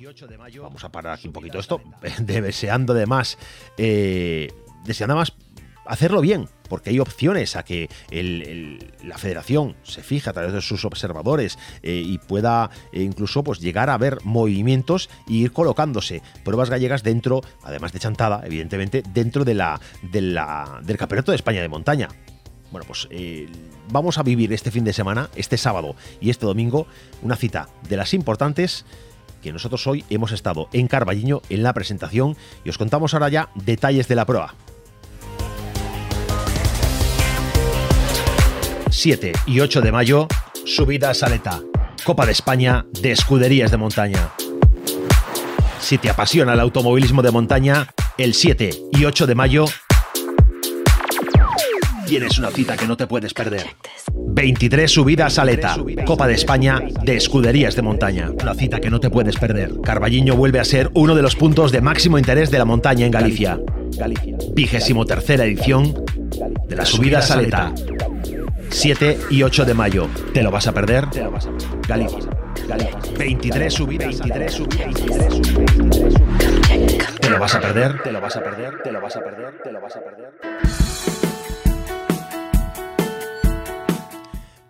vamos 0.60 0.82
a 0.82 0.88
parar 0.90 1.14
aquí 1.14 1.26
un 1.26 1.34
poquito 1.34 1.58
esto, 1.58 1.80
deseando 2.20 2.94
además, 2.94 3.36
eh, 3.76 4.50
deseando 4.86 5.12
además 5.12 5.34
hacerlo 5.86 6.20
bien, 6.20 6.48
porque 6.68 6.90
hay 6.90 7.00
opciones 7.00 7.56
a 7.56 7.62
que 7.62 7.88
la 9.02 9.18
federación 9.18 9.76
se 9.82 10.02
fije 10.02 10.30
a 10.30 10.32
través 10.32 10.52
de 10.52 10.60
sus 10.60 10.84
observadores 10.84 11.58
eh, 11.82 12.02
y 12.04 12.18
pueda 12.18 12.70
eh, 12.92 13.02
incluso 13.02 13.44
pues, 13.44 13.60
llegar 13.60 13.90
a 13.90 13.98
ver 13.98 14.18
movimientos 14.24 15.10
e 15.28 15.34
ir 15.34 15.52
colocándose 15.52 16.22
pruebas 16.44 16.70
gallegas 16.70 17.02
dentro, 17.02 17.42
además 17.62 17.92
de 17.92 17.98
Chantada, 17.98 18.42
evidentemente, 18.44 19.02
dentro 19.12 19.44
de 19.44 19.54
la, 19.54 19.80
del 20.02 20.98
Campeonato 20.98 21.32
de 21.32 21.36
España 21.36 21.62
de 21.62 21.68
Montaña. 21.68 22.08
Bueno, 22.70 22.86
pues 22.86 23.06
eh, 23.10 23.48
vamos 23.92 24.18
a 24.18 24.24
vivir 24.24 24.52
este 24.52 24.72
fin 24.72 24.84
de 24.84 24.92
semana, 24.92 25.28
este 25.36 25.56
sábado 25.56 25.94
y 26.20 26.30
este 26.30 26.46
domingo, 26.46 26.88
una 27.22 27.36
cita 27.36 27.68
de 27.88 27.96
las 27.96 28.14
importantes 28.14 28.84
que 29.42 29.52
nosotros 29.52 29.86
hoy 29.86 30.04
hemos 30.08 30.32
estado 30.32 30.68
en 30.72 30.88
Carballiño 30.88 31.42
en 31.50 31.62
la 31.62 31.74
presentación 31.74 32.36
y 32.64 32.70
os 32.70 32.78
contamos 32.78 33.14
ahora 33.14 33.28
ya 33.28 33.50
detalles 33.54 34.08
de 34.08 34.14
la 34.16 34.24
prueba. 34.24 34.54
7 38.94 39.32
y 39.46 39.58
8 39.58 39.80
de 39.80 39.90
mayo, 39.90 40.28
subida 40.64 41.10
a 41.10 41.14
Saleta, 41.14 41.60
Copa 42.04 42.24
de 42.24 42.32
España 42.32 42.86
de 43.02 43.10
Escuderías 43.10 43.72
de 43.72 43.76
Montaña. 43.76 44.30
Si 45.80 45.98
te 45.98 46.08
apasiona 46.08 46.52
el 46.52 46.60
automovilismo 46.60 47.20
de 47.20 47.32
montaña, 47.32 47.88
el 48.16 48.34
7 48.34 48.70
y 48.92 49.04
8 49.04 49.26
de 49.26 49.34
mayo 49.34 49.64
tienes 52.06 52.38
una 52.38 52.50
cita 52.50 52.76
que 52.76 52.86
no 52.86 52.96
te 52.96 53.08
puedes 53.08 53.34
perder. 53.34 53.66
23 54.12 54.90
subidas 54.90 55.34
Saleta, 55.34 55.76
Copa 56.06 56.28
de 56.28 56.34
España 56.34 56.80
de 57.02 57.16
Escuderías 57.16 57.74
de 57.74 57.82
Montaña. 57.82 58.30
Una 58.30 58.54
cita 58.54 58.80
que 58.80 58.90
no 58.90 59.00
te 59.00 59.10
puedes 59.10 59.36
perder. 59.36 59.80
Carballiño 59.82 60.36
vuelve 60.36 60.60
a 60.60 60.64
ser 60.64 60.90
uno 60.94 61.16
de 61.16 61.22
los 61.22 61.34
puntos 61.34 61.72
de 61.72 61.80
máximo 61.80 62.16
interés 62.16 62.50
de 62.52 62.58
la 62.58 62.64
montaña 62.64 63.06
en 63.06 63.12
Galicia. 63.12 63.58
Vigésimo 64.54 65.04
tercera 65.04 65.44
edición 65.44 66.04
de 66.68 66.76
la 66.76 66.86
subida 66.86 67.20
Saleta. 67.20 67.74
7 68.74 69.18
y 69.30 69.42
8 69.44 69.64
de 69.64 69.72
mayo. 69.72 70.08
¿Te 70.34 70.42
lo 70.42 70.50
vas 70.50 70.66
a 70.66 70.72
perder? 70.72 71.08
Te 71.08 71.22
lo 71.22 71.30
vas 71.30 71.46
a 71.46 71.50
perder. 71.52 71.80
Galicia. 71.86 72.30
Galicia. 72.66 72.98
23 73.16 73.72
subidas. 73.72 74.18
23 74.18 74.52
subidas. 74.52 74.94
¿Te 77.20 77.30
lo 77.30 77.38
vas 77.38 77.54
a 77.54 77.60
perder? 77.60 78.02
Te 78.02 78.12
lo 78.12 78.20
vas 78.20 78.36
a 78.36 78.42
perder. 78.42 78.82
Te 78.82 78.92
lo 78.92 79.00
vas 79.00 79.16
a 79.16 79.20
perder. 79.22 79.62
Te 79.62 79.72
lo 79.72 79.80
vas 79.80 79.96
a 79.96 80.00
perder. 80.00 81.23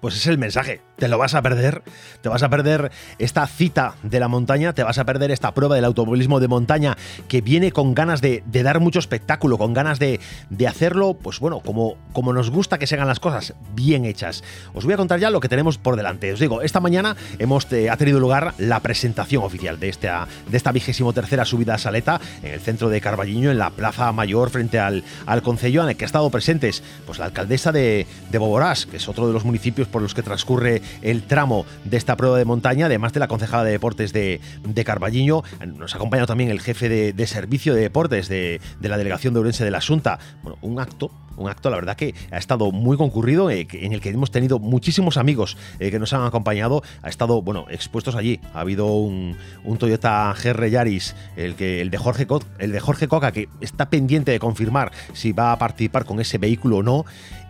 Pues 0.04 0.16
es 0.16 0.26
el 0.26 0.36
mensaje. 0.36 0.82
Te 0.96 1.08
lo 1.08 1.16
vas 1.16 1.34
a 1.34 1.40
perder. 1.40 1.82
Te 2.20 2.28
vas 2.28 2.42
a 2.42 2.50
perder 2.50 2.92
esta 3.18 3.46
cita 3.46 3.94
de 4.02 4.20
la 4.20 4.28
montaña, 4.28 4.74
te 4.74 4.82
vas 4.82 4.98
a 4.98 5.04
perder 5.04 5.30
esta 5.30 5.54
prueba 5.54 5.76
del 5.76 5.86
automovilismo 5.86 6.40
de 6.40 6.48
montaña 6.48 6.98
que 7.26 7.40
viene 7.40 7.72
con 7.72 7.94
ganas 7.94 8.20
de, 8.20 8.42
dar 8.46 8.80
mucho 8.80 8.98
espectáculo, 8.98 9.56
con 9.56 9.72
ganas 9.72 9.98
de, 9.98 10.20
hacerlo, 10.68 11.14
pues 11.14 11.40
bueno, 11.40 11.60
como, 11.60 11.96
nos 12.34 12.50
gusta 12.50 12.78
que 12.78 12.86
se 12.86 12.96
hagan 12.96 13.08
las 13.08 13.18
cosas, 13.18 13.54
bien 13.74 14.04
hechas. 14.04 14.44
Os 14.74 14.84
voy 14.84 14.92
a 14.92 14.98
contar 14.98 15.20
ya 15.20 15.30
lo 15.30 15.40
que 15.40 15.48
tenemos 15.48 15.78
por 15.78 15.96
delante. 15.96 16.34
Os 16.34 16.38
digo, 16.38 16.60
esta 16.60 16.80
mañana 16.80 17.16
hemos, 17.38 17.72
eh, 17.72 17.88
ha 17.88 17.96
tenido 17.96 18.20
lugar 18.20 18.52
la 18.58 18.80
presentación 18.80 19.42
oficial 19.42 19.80
de 19.80 19.88
esta, 19.88 20.28
de 20.50 20.56
esta 20.58 20.70
vigésimo 20.70 21.14
tercera 21.14 21.46
subida 21.46 21.76
a 21.76 21.78
Saleta 21.78 22.20
en 22.42 22.52
el 22.52 22.60
centro 22.60 22.90
de 22.90 23.00
Carballiño, 23.00 23.50
en 23.50 23.56
la 23.56 23.70
Plaza 23.70 24.12
Mayor, 24.12 24.50
frente 24.50 24.78
al, 24.78 25.02
al 25.24 25.40
Concello, 25.40 25.82
en 25.82 25.88
el 25.88 25.96
que 25.96 26.04
ha 26.04 26.06
estado 26.06 26.28
presentes 26.28 26.82
pues, 27.06 27.18
la 27.18 27.24
alcaldesa 27.24 27.72
de, 27.72 28.06
de 28.30 28.38
Boborás, 28.38 28.84
que 28.84 28.98
es 28.98 29.08
otro 29.08 29.26
de 29.26 29.32
los 29.32 29.46
municipios 29.46 29.88
por 29.94 30.02
los 30.02 30.12
que 30.12 30.24
transcurre 30.24 30.83
el 31.02 31.22
tramo 31.22 31.66
de 31.85 31.96
esta 31.96 32.16
prueba 32.16 32.37
de 32.37 32.44
montaña, 32.44 32.87
además 32.87 33.12
de 33.12 33.20
la 33.20 33.28
concejala 33.28 33.62
de 33.62 33.70
deportes 33.70 34.12
de, 34.12 34.40
de. 34.64 35.42
Nos 35.66 35.94
ha 35.94 35.96
acompañado 35.98 36.26
también 36.26 36.50
el 36.50 36.61
jefe 36.61 36.88
de, 36.88 37.26
servicio 37.28 37.76
de 37.76 37.83
deportes 37.83 38.26
de, 38.28 38.61
la 38.80 38.98
delegación 38.98 39.35
de 39.35 39.40
Urense 39.40 39.62
de 39.62 39.70
la 39.70 39.78
Asunta. 39.78 40.18
Bueno, 40.42 40.59
un 40.62 40.80
acto 40.80 41.12
un 41.37 41.48
acto, 41.48 41.68
la 41.68 41.76
verdad, 41.76 41.96
que 41.96 42.14
ha 42.30 42.38
estado 42.38 42.70
muy 42.70 42.96
concurrido, 42.96 43.50
eh, 43.50 43.66
en 43.72 43.92
el 43.92 44.00
que 44.00 44.11
hemos 44.11 44.30
tenido 44.30 44.61
muchísimos 44.61 45.16
amigos 45.16 45.57
eh, 45.80 45.90
que 45.90 45.98
nos 45.98 46.12
han 46.12 46.24
acompañado. 46.24 46.85
Ha 47.02 47.09
estado, 47.09 47.42
bueno, 47.42 47.66
expuestos 47.70 48.14
allí. 48.14 48.38
Ha 48.52 48.61
habido 48.61 48.87
un, 48.87 49.37
Toyota 49.78 50.33
GR 50.40 50.70
Yaris, 50.70 51.16
el, 51.37 51.57
que, 51.57 51.80
el, 51.80 51.90
de 51.90 51.98
Jorge 51.98 52.28
el 52.61 52.70
de 52.70 52.78
Jorge 52.78 53.09
Coca, 53.09 53.33
que 53.33 53.48
está 53.61 53.90
pendiente 53.90 54.30
de 54.30 54.38
confirmar 54.38 54.92
si 55.12 55.33
va 55.33 55.50
a 55.50 55.59
participar 55.59 56.04
con 56.04 56.20
ese 56.20 56.38
vehículo 56.38 56.76
o 56.76 56.83
no 56.85 57.04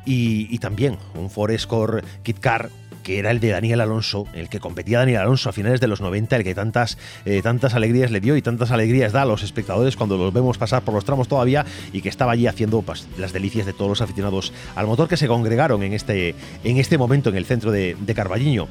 y, 0.04 0.58
también 0.58 0.98
un 1.14 1.30
Forescore 1.30 2.02
Kit 2.22 2.38
Car 2.38 2.70
que 3.02 3.18
era 3.18 3.30
el 3.30 3.38
de 3.38 3.50
Daniel 3.50 3.82
Alonso, 3.82 4.26
el 4.32 4.48
que 4.48 4.60
competía 4.60 5.00
Daniel 5.00 5.20
Alonso 5.20 5.50
a 5.50 5.52
finales 5.52 5.78
de 5.78 5.88
los 5.88 6.00
90, 6.00 6.36
el 6.36 6.42
que 6.42 6.54
tantas, 6.54 6.96
eh, 7.26 7.42
tantas 7.42 7.74
alegrías 7.74 8.10
le 8.10 8.18
dio 8.18 8.34
y 8.34 8.40
tantas 8.40 8.70
alegrías 8.70 9.12
da 9.12 9.22
a 9.22 9.26
los 9.26 9.42
espectadores 9.42 9.94
cuando 9.94 10.16
los 10.16 10.32
vemos 10.32 10.56
pasar 10.56 10.82
por 10.82 10.94
los 10.94 11.04
tramos 11.04 11.28
todavía 11.28 11.66
y 11.92 12.00
que 12.00 12.08
estaba 12.08 12.32
allí 12.32 12.46
haciendo 12.46 12.80
pues, 12.80 13.06
las 13.18 13.34
delicias 13.34 13.66
de 13.66 13.74
todos 13.74 13.90
los 13.90 14.00
aficionados 14.00 14.54
al 14.74 14.86
motor 14.86 15.06
que 15.06 15.18
se 15.18 15.28
congregaron 15.28 15.82
en 15.82 15.92
este, 15.92 16.34
en 16.64 16.78
este 16.78 16.96
momento 16.96 17.28
en 17.28 17.36
el 17.36 17.44
centro 17.44 17.70
de, 17.70 17.94
de 18.00 18.14
Carballiño. 18.14 18.68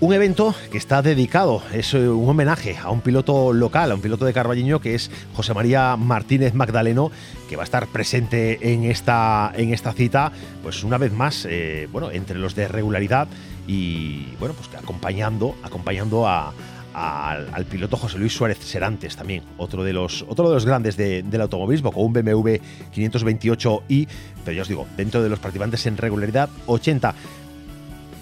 Un 0.00 0.12
evento 0.12 0.54
que 0.72 0.76
está 0.76 1.02
dedicado, 1.02 1.62
es 1.72 1.94
eh, 1.94 2.08
un 2.08 2.28
homenaje 2.28 2.76
a 2.82 2.90
un 2.90 3.00
piloto 3.00 3.52
local, 3.52 3.92
a 3.92 3.94
un 3.94 4.00
piloto 4.00 4.24
de 4.24 4.32
Carballiño 4.32 4.80
que 4.80 4.94
es 4.94 5.10
José 5.34 5.54
María 5.54 5.96
Martínez 5.96 6.52
Magdaleno, 6.52 7.12
que 7.48 7.54
va 7.56 7.62
a 7.62 7.64
estar 7.64 7.86
presente 7.86 8.72
en 8.72 8.84
esta, 8.84 9.52
en 9.54 9.72
esta 9.72 9.92
cita, 9.92 10.32
pues 10.62 10.82
una 10.82 10.98
vez 10.98 11.12
más, 11.12 11.46
eh, 11.48 11.88
bueno, 11.92 12.10
entre 12.10 12.38
los 12.38 12.56
de 12.56 12.66
regularidad 12.66 13.28
y 13.68 14.26
bueno, 14.40 14.54
pues 14.54 14.68
acompañando, 14.74 15.54
acompañando 15.62 16.28
al, 16.28 17.64
piloto 17.70 17.96
José 17.96 18.18
Luis 18.18 18.32
Suárez 18.32 18.58
Serantes 18.58 19.16
también, 19.16 19.44
otro 19.58 19.84
de 19.84 19.92
los, 19.92 20.24
otro 20.28 20.48
de 20.48 20.54
los 20.54 20.66
grandes 20.66 20.96
del 20.96 21.40
automovilismo, 21.40 21.92
con 21.92 22.04
un 22.04 22.12
BMW 22.12 22.56
528i, 22.94 24.08
pero 24.44 24.56
ya 24.56 24.62
os 24.62 24.68
digo, 24.68 24.86
dentro 24.96 25.22
de 25.22 25.28
los 25.28 25.38
participantes 25.38 25.86
en 25.86 25.96
regularidad, 25.96 26.50
80 26.66 27.14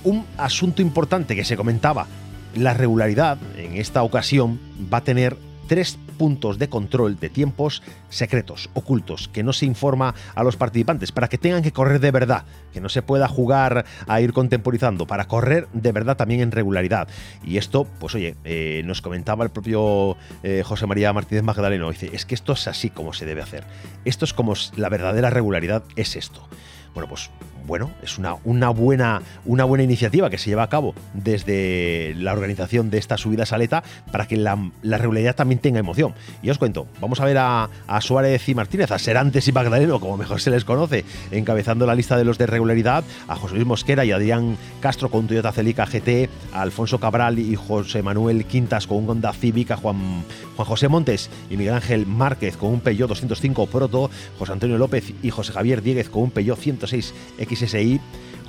un 0.05 0.27
asunto 0.37 0.83
importante 0.83 1.37
que 1.37 1.45
se 1.45 1.57
comentaba, 1.57 2.07
la 2.55 2.75
regularidad 2.75 3.38
en 3.57 3.77
esta 3.77 4.03
ocasión 4.03 4.61
va 4.93 4.99
a 4.99 5.05
tener 5.05 5.37
tres 5.69 5.99
puntos 6.19 6.59
de 6.59 6.69
control 6.69 7.19
de 7.19 7.31
tiempos 7.31 7.83
secretos, 8.11 8.69
ocultos, 8.75 9.29
que 9.29 9.43
no 9.43 9.53
se 9.53 9.65
informa 9.65 10.15
a 10.35 10.43
los 10.43 10.57
participantes, 10.57 11.12
para 11.12 11.29
que 11.29 11.38
tengan 11.38 11.62
que 11.62 11.73
correr 11.73 11.99
de 11.99 12.11
verdad, 12.11 12.45
que 12.73 12.81
no 12.81 12.88
se 12.88 13.01
pueda 13.01 13.27
jugar 13.27 13.87
a 14.07 14.21
ir 14.21 14.33
contemporizando, 14.33 15.07
para 15.07 15.27
correr 15.27 15.69
de 15.73 15.93
verdad 15.93 16.17
también 16.17 16.41
en 16.41 16.53
regularidad. 16.53 17.09
Y 17.43 17.57
esto, 17.57 17.87
pues 17.99 18.15
oye, 18.15 18.37
eh, 18.45 18.83
nos 18.85 19.01
comentaba 19.01 19.45
el 19.45 19.51
propio 19.51 20.17
eh, 20.43 20.62
José 20.65 20.87
María 20.87 21.12
Martínez 21.12 21.43
Magdaleno, 21.43 21.91
dice, 21.91 22.11
es 22.12 22.27
que 22.27 22.35
esto 22.35 22.53
es 22.53 22.69
así 22.69 22.91
como 22.91 23.15
se 23.15 23.25
debe 23.25 23.41
hacer. 23.41 23.65
Esto 24.05 24.25
es 24.25 24.35
como 24.35 24.55
la 24.77 24.91
verdadera 24.91 25.31
regularidad 25.31 25.85
es 25.97 26.17
esto. 26.17 26.47
Bueno, 26.95 27.09
pues 27.09 27.31
bueno, 27.66 27.90
es 28.03 28.18
una, 28.18 28.37
una, 28.44 28.70
buena, 28.70 29.22
una 29.44 29.64
buena 29.64 29.85
iniciativa 29.85 30.31
que 30.31 30.38
se 30.38 30.51
lleva 30.51 30.62
a 30.62 30.68
cabo 30.68 30.94
desde 31.14 32.14
la 32.16 32.33
organización 32.33 32.90
de 32.90 32.98
esta 32.98 33.16
subida 33.16 33.46
saleta 33.46 33.83
para 34.11 34.27
que 34.27 34.37
la, 34.37 34.59
regularidad 34.83 35.37
también 35.37 35.61
tenga 35.61 35.81
emoción. 35.81 36.14
Y 36.42 36.51
os 36.51 36.59
cuento, 36.59 36.87
vamos 37.01 37.20
a 37.20 37.25
ver 37.25 37.38
a, 37.38 37.68
Suárez 38.01 38.48
y 38.48 38.55
Martínez, 38.55 38.90
a 38.90 38.98
Serantes 38.98 39.46
y 39.48 39.53
Magdaleno, 39.53 40.01
como 40.01 40.16
mejor 40.16 40.40
se 40.40 40.51
les 40.51 40.64
conoce, 40.64 41.05
encabezando 41.31 41.87
la 41.87 41.94
lista 41.94 42.16
de 42.16 42.25
los 42.25 42.38
de 42.38 42.46
regularidad, 42.46 43.05
a 43.29 43.37
José 43.37 43.55
Luis 43.55 43.66
Mosquera 43.66 44.05
y 44.05 44.12
Adrián 44.12 44.57
Castro 44.81 45.11
con 45.11 45.27
Toyota 45.27 45.53
Celica 45.53 45.87
GT, 45.87 46.29
a 46.53 46.62
Alfonso 46.62 46.98
Cabral 46.98 47.38
y 47.38 47.55
José 47.55 48.03
Manuel 48.03 48.44
Quintas 48.44 48.87
con 48.87 48.98
un 48.98 49.11
Honda 49.11 49.33
Civic, 49.33 49.70
a 49.70 49.77
Juan, 49.77 50.25
José 50.57 50.88
Montes 50.88 51.31
y 51.51 51.57
Miguel 51.57 51.75
Ángel 51.75 52.07
Márquez 52.07 52.57
con 52.57 52.70
un 52.70 52.81
Peugeot 52.81 53.09
205 53.09 53.66
Proto, 53.66 54.11
José 54.38 54.53
Antonio 54.53 54.79
López 54.79 55.12
y 55.22 55.31
José 55.31 55.53
Javier 55.53 55.83
Dieguez 55.83 56.09
con 56.09 56.25
un 56.25 56.31
Peugeot 56.31 56.59
106 56.59 57.14
XSI, 57.55 58.01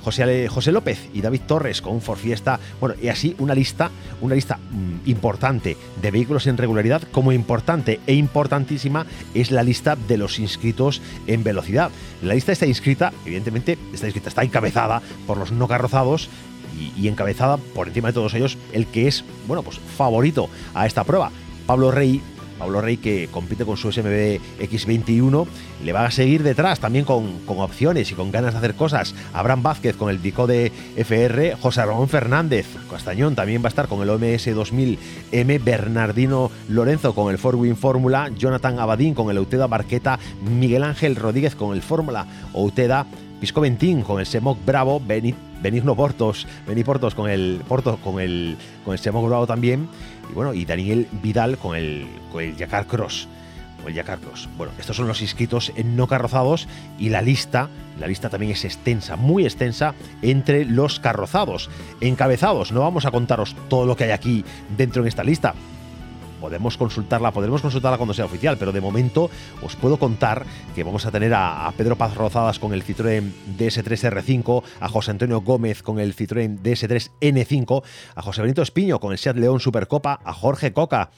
José, 0.04 0.48
José 0.48 0.70
López 0.70 1.08
y 1.14 1.22
David 1.22 1.40
Torres 1.46 1.80
con 1.80 1.94
un 1.94 2.02
Ford 2.02 2.18
Fiesta, 2.18 2.60
bueno, 2.78 2.94
y 3.00 3.08
así 3.08 3.34
una 3.38 3.54
lista, 3.54 3.90
una 4.20 4.34
lista 4.34 4.58
mm, 4.58 5.08
importante 5.08 5.76
de 6.00 6.10
vehículos 6.10 6.46
en 6.46 6.58
regularidad, 6.58 7.02
como 7.10 7.32
importante 7.32 8.00
e 8.06 8.14
importantísima 8.14 9.06
es 9.32 9.50
la 9.50 9.62
lista 9.62 9.96
de 9.96 10.18
los 10.18 10.38
inscritos 10.38 11.00
en 11.26 11.42
velocidad. 11.42 11.90
La 12.22 12.34
lista 12.34 12.52
está 12.52 12.66
inscrita, 12.66 13.12
evidentemente, 13.24 13.78
está 13.92 14.06
inscrita, 14.06 14.28
está 14.28 14.42
encabezada 14.42 15.00
por 15.26 15.38
los 15.38 15.52
no 15.52 15.66
carrozados 15.66 16.28
y, 16.78 16.92
y 17.00 17.08
encabezada 17.08 17.56
por 17.56 17.88
encima 17.88 18.08
de 18.08 18.14
todos 18.14 18.34
ellos 18.34 18.58
el 18.72 18.86
que 18.86 19.08
es, 19.08 19.24
bueno, 19.48 19.62
pues 19.62 19.78
favorito 19.78 20.50
a 20.74 20.86
esta 20.86 21.04
prueba. 21.04 21.30
Pablo 21.66 21.90
Rey 21.90 22.20
Pablo 22.64 22.80
Rey 22.80 22.96
que 22.96 23.28
compite 23.30 23.66
con 23.66 23.76
su 23.76 23.92
SMB 23.92 24.40
X21, 24.58 25.46
le 25.84 25.92
va 25.92 26.06
a 26.06 26.10
seguir 26.10 26.42
detrás 26.42 26.80
también 26.80 27.04
con, 27.04 27.40
con 27.40 27.60
opciones 27.60 28.10
y 28.10 28.14
con 28.14 28.32
ganas 28.32 28.54
de 28.54 28.58
hacer 28.58 28.74
cosas. 28.74 29.14
Abraham 29.34 29.62
Vázquez 29.62 29.96
con 29.96 30.08
el 30.08 30.22
Dico 30.22 30.46
de 30.46 30.72
FR, 30.96 31.56
José 31.60 31.84
Ramón 31.84 32.08
Fernández, 32.08 32.66
Castañón 32.88 33.34
también 33.34 33.60
va 33.60 33.66
a 33.66 33.68
estar 33.68 33.86
con 33.86 34.00
el 34.00 34.08
OMS 34.08 34.46
2000M, 34.46 35.62
Bernardino 35.62 36.50
Lorenzo 36.70 37.14
con 37.14 37.30
el 37.30 37.36
Forwin 37.36 37.76
Fórmula, 37.76 38.30
Jonathan 38.34 38.78
Abadín 38.78 39.12
con 39.12 39.30
el 39.30 39.36
Euteda 39.36 39.66
Barqueta, 39.66 40.18
Miguel 40.42 40.84
Ángel 40.84 41.16
Rodríguez 41.16 41.54
con 41.54 41.74
el 41.74 41.82
Fórmula 41.82 42.26
Outeda, 42.54 43.04
Pisco 43.42 43.60
Ventín 43.60 44.00
con 44.00 44.20
el 44.20 44.26
Semoc 44.26 44.56
Bravo, 44.64 45.00
Benigno 45.64 45.96
Portos, 45.96 46.46
Beni 46.66 46.84
Portos 46.84 47.14
con 47.14 47.30
el 47.30 47.62
Porto 47.66 47.96
con 47.96 48.20
el 48.20 48.58
con 48.84 48.94
el 48.94 49.00
Bravo 49.00 49.46
también 49.46 49.88
y 50.30 50.34
bueno, 50.34 50.52
y 50.52 50.66
Daniel 50.66 51.08
Vidal 51.22 51.56
con 51.56 51.74
el 51.74 52.06
con 52.30 52.42
el 52.42 52.54
Yacar 52.54 52.86
Cross. 52.86 53.26
Con 53.78 53.88
el 53.88 53.94
Yacar 53.94 54.18
Cross. 54.18 54.46
Bueno, 54.58 54.74
estos 54.78 54.94
son 54.94 55.08
los 55.08 55.22
inscritos 55.22 55.72
en 55.74 55.96
no 55.96 56.06
carrozados 56.06 56.68
y 56.98 57.08
la 57.08 57.22
lista, 57.22 57.70
la 57.98 58.06
lista 58.06 58.28
también 58.28 58.52
es 58.52 58.66
extensa, 58.66 59.16
muy 59.16 59.44
extensa 59.44 59.94
entre 60.20 60.66
los 60.66 61.00
carrozados, 61.00 61.70
encabezados. 62.02 62.70
No 62.70 62.80
vamos 62.80 63.06
a 63.06 63.10
contaros 63.10 63.56
todo 63.70 63.86
lo 63.86 63.96
que 63.96 64.04
hay 64.04 64.10
aquí 64.10 64.44
dentro 64.76 65.00
en 65.00 65.08
esta 65.08 65.24
lista, 65.24 65.54
podemos 66.44 66.76
consultarla, 66.76 67.30
podremos 67.30 67.62
consultarla 67.62 67.96
cuando 67.96 68.12
sea 68.12 68.26
oficial, 68.26 68.58
pero 68.58 68.70
de 68.70 68.82
momento 68.82 69.30
os 69.62 69.76
puedo 69.76 69.96
contar 69.96 70.44
que 70.74 70.84
vamos 70.84 71.06
a 71.06 71.10
tener 71.10 71.32
a, 71.32 71.72
Pedro 71.74 71.96
Paz 71.96 72.14
Rozadas 72.14 72.58
con 72.58 72.74
el 72.74 72.84
Citroën 72.84 73.32
DS3R5, 73.56 74.62
a 74.78 74.88
José 74.90 75.12
Antonio 75.12 75.40
Gómez 75.40 75.82
con 75.82 75.98
el 75.98 76.14
Citroën 76.14 76.60
DS3N5, 76.60 77.82
a 78.14 78.20
José 78.20 78.42
Benito 78.42 78.60
Espiño 78.60 79.00
con 79.00 79.12
el 79.12 79.18
Seat 79.18 79.38
León 79.38 79.58
Supercopa, 79.58 80.20
a 80.22 80.34
Jorge 80.34 80.74
Coca 80.74 81.08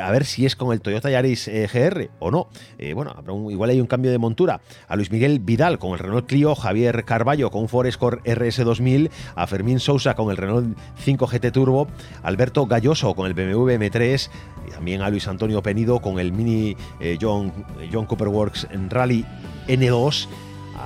a 0.00 0.10
ver 0.10 0.24
si 0.24 0.46
es 0.46 0.56
con 0.56 0.72
el 0.72 0.80
Toyota 0.80 1.10
Yaris 1.10 1.48
eh, 1.48 1.68
GR 1.72 2.10
o 2.18 2.30
no. 2.30 2.48
Eh, 2.78 2.94
bueno, 2.94 3.14
igual 3.50 3.70
hay 3.70 3.80
un 3.80 3.86
cambio 3.86 4.10
de 4.10 4.18
montura. 4.18 4.60
A 4.88 4.96
Luis 4.96 5.10
Miguel 5.10 5.40
Vidal 5.40 5.78
con 5.78 5.92
el 5.92 5.98
Renault 5.98 6.26
Clio, 6.26 6.54
Javier 6.54 7.04
Carballo 7.04 7.50
con 7.50 7.62
un 7.62 7.68
Ford 7.68 7.86
Escort 7.86 8.24
RS2000, 8.24 9.10
a 9.34 9.46
Fermín 9.46 9.80
Sousa 9.80 10.14
con 10.14 10.30
el 10.30 10.36
Renault 10.36 10.76
5 10.98 11.26
GT 11.26 11.52
Turbo, 11.52 11.88
Alberto 12.22 12.66
Galloso 12.66 13.14
con 13.14 13.26
el 13.26 13.34
BMW 13.34 13.70
M3 13.70 14.30
y 14.68 14.70
también 14.70 15.02
a 15.02 15.10
Luis 15.10 15.26
Antonio 15.28 15.62
Penido 15.62 16.00
con 16.00 16.18
el 16.18 16.32
Mini 16.32 16.76
eh, 17.00 17.18
John, 17.20 17.52
John 17.92 18.06
Cooper 18.06 18.28
Works 18.28 18.68
Rally 18.90 19.24
N2 19.68 20.28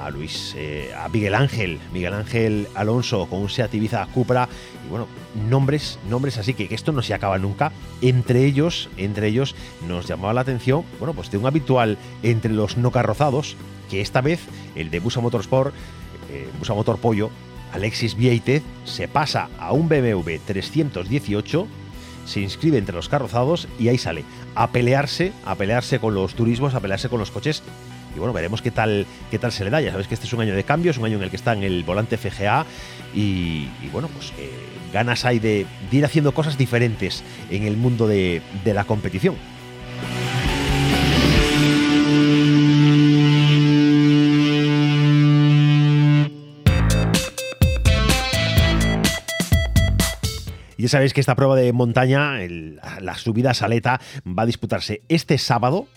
a 0.04 0.10
Luis, 0.10 0.56
a 0.96 1.08
Miguel 1.08 1.34
Ángel, 1.34 1.78
Miguel 1.92 2.14
Ángel 2.14 2.68
Alonso 2.74 3.26
con 3.26 3.40
un 3.40 3.48
Seat 3.48 3.74
Ibiza 3.74 4.06
Cupra. 4.06 4.48
Y 4.86 4.90
bueno, 4.90 5.06
nombres, 5.48 5.98
nombres 6.08 6.38
así 6.38 6.54
que, 6.54 6.68
que, 6.68 6.74
esto 6.74 6.92
no 6.92 7.02
se 7.02 7.14
acaba 7.14 7.38
nunca. 7.38 7.72
Entre 8.00 8.44
ellos, 8.44 8.88
entre 8.96 9.28
ellos 9.28 9.54
nos 9.86 10.06
llamaba 10.06 10.32
la 10.32 10.42
atención, 10.42 10.84
bueno, 10.98 11.14
pues 11.14 11.30
de 11.30 11.38
un 11.38 11.46
habitual 11.46 11.98
entre 12.22 12.52
los 12.52 12.76
no 12.76 12.90
carrozados, 12.90 13.56
que 13.90 14.00
esta 14.00 14.20
vez 14.20 14.40
el 14.74 14.90
de 14.90 15.00
Busa 15.00 15.20
Motorsport, 15.20 15.74
eh, 16.30 16.48
Busa 16.58 16.74
Motor 16.74 16.98
Pollo, 16.98 17.30
Alexis 17.72 18.16
Vieitez, 18.16 18.62
se 18.84 19.08
pasa 19.08 19.48
a 19.58 19.72
un 19.72 19.88
BMW 19.88 20.36
318 20.46 21.66
se 22.28 22.40
inscribe 22.40 22.76
entre 22.76 22.94
los 22.94 23.08
carrozados 23.08 23.68
y 23.78 23.88
ahí 23.88 23.96
sale. 23.96 24.24
A 24.54 24.70
pelearse, 24.70 25.32
a 25.46 25.54
pelearse 25.54 25.98
con 25.98 26.14
los 26.14 26.34
turismos, 26.34 26.74
a 26.74 26.80
pelearse 26.80 27.08
con 27.08 27.18
los 27.18 27.30
coches 27.30 27.62
y 28.14 28.18
bueno, 28.18 28.32
veremos 28.32 28.62
qué 28.62 28.70
tal, 28.70 29.06
qué 29.30 29.38
tal 29.38 29.52
se 29.52 29.64
le 29.64 29.70
da. 29.70 29.80
Ya 29.80 29.90
sabes 29.90 30.08
que 30.08 30.14
este 30.14 30.26
es 30.26 30.32
un 30.32 30.40
año 30.40 30.54
de 30.54 30.64
cambio, 30.64 30.90
es 30.90 30.98
un 30.98 31.04
año 31.04 31.16
en 31.16 31.22
el 31.24 31.30
que 31.30 31.36
está 31.36 31.52
en 31.52 31.62
el 31.62 31.84
volante 31.84 32.16
FGA 32.16 32.66
y, 33.14 33.68
bueno, 33.92 34.08
pues 34.08 34.32
ganas 34.92 35.24
hay 35.24 35.38
de, 35.38 35.66
ir 35.90 36.04
haciendo 36.04 36.32
cosas 36.32 36.56
diferentes 36.56 37.22
en 37.50 37.64
el 37.64 37.76
mundo 37.76 38.06
de, 38.06 38.42
de 38.64 38.74
la 38.74 38.84
competición. 38.84 39.36
Ya 50.78 50.88
sabéis 50.88 51.12
que 51.12 51.20
esta 51.20 51.34
prueba 51.34 51.56
de 51.56 51.72
montaña, 51.72 52.38
la 53.00 53.16
subida 53.16 53.50
a 53.50 53.54
Saleta, 53.54 54.00
va 54.24 54.44
a 54.44 54.46
disputarse 54.46 55.02
este 55.08 55.36
sábado, 55.36 55.88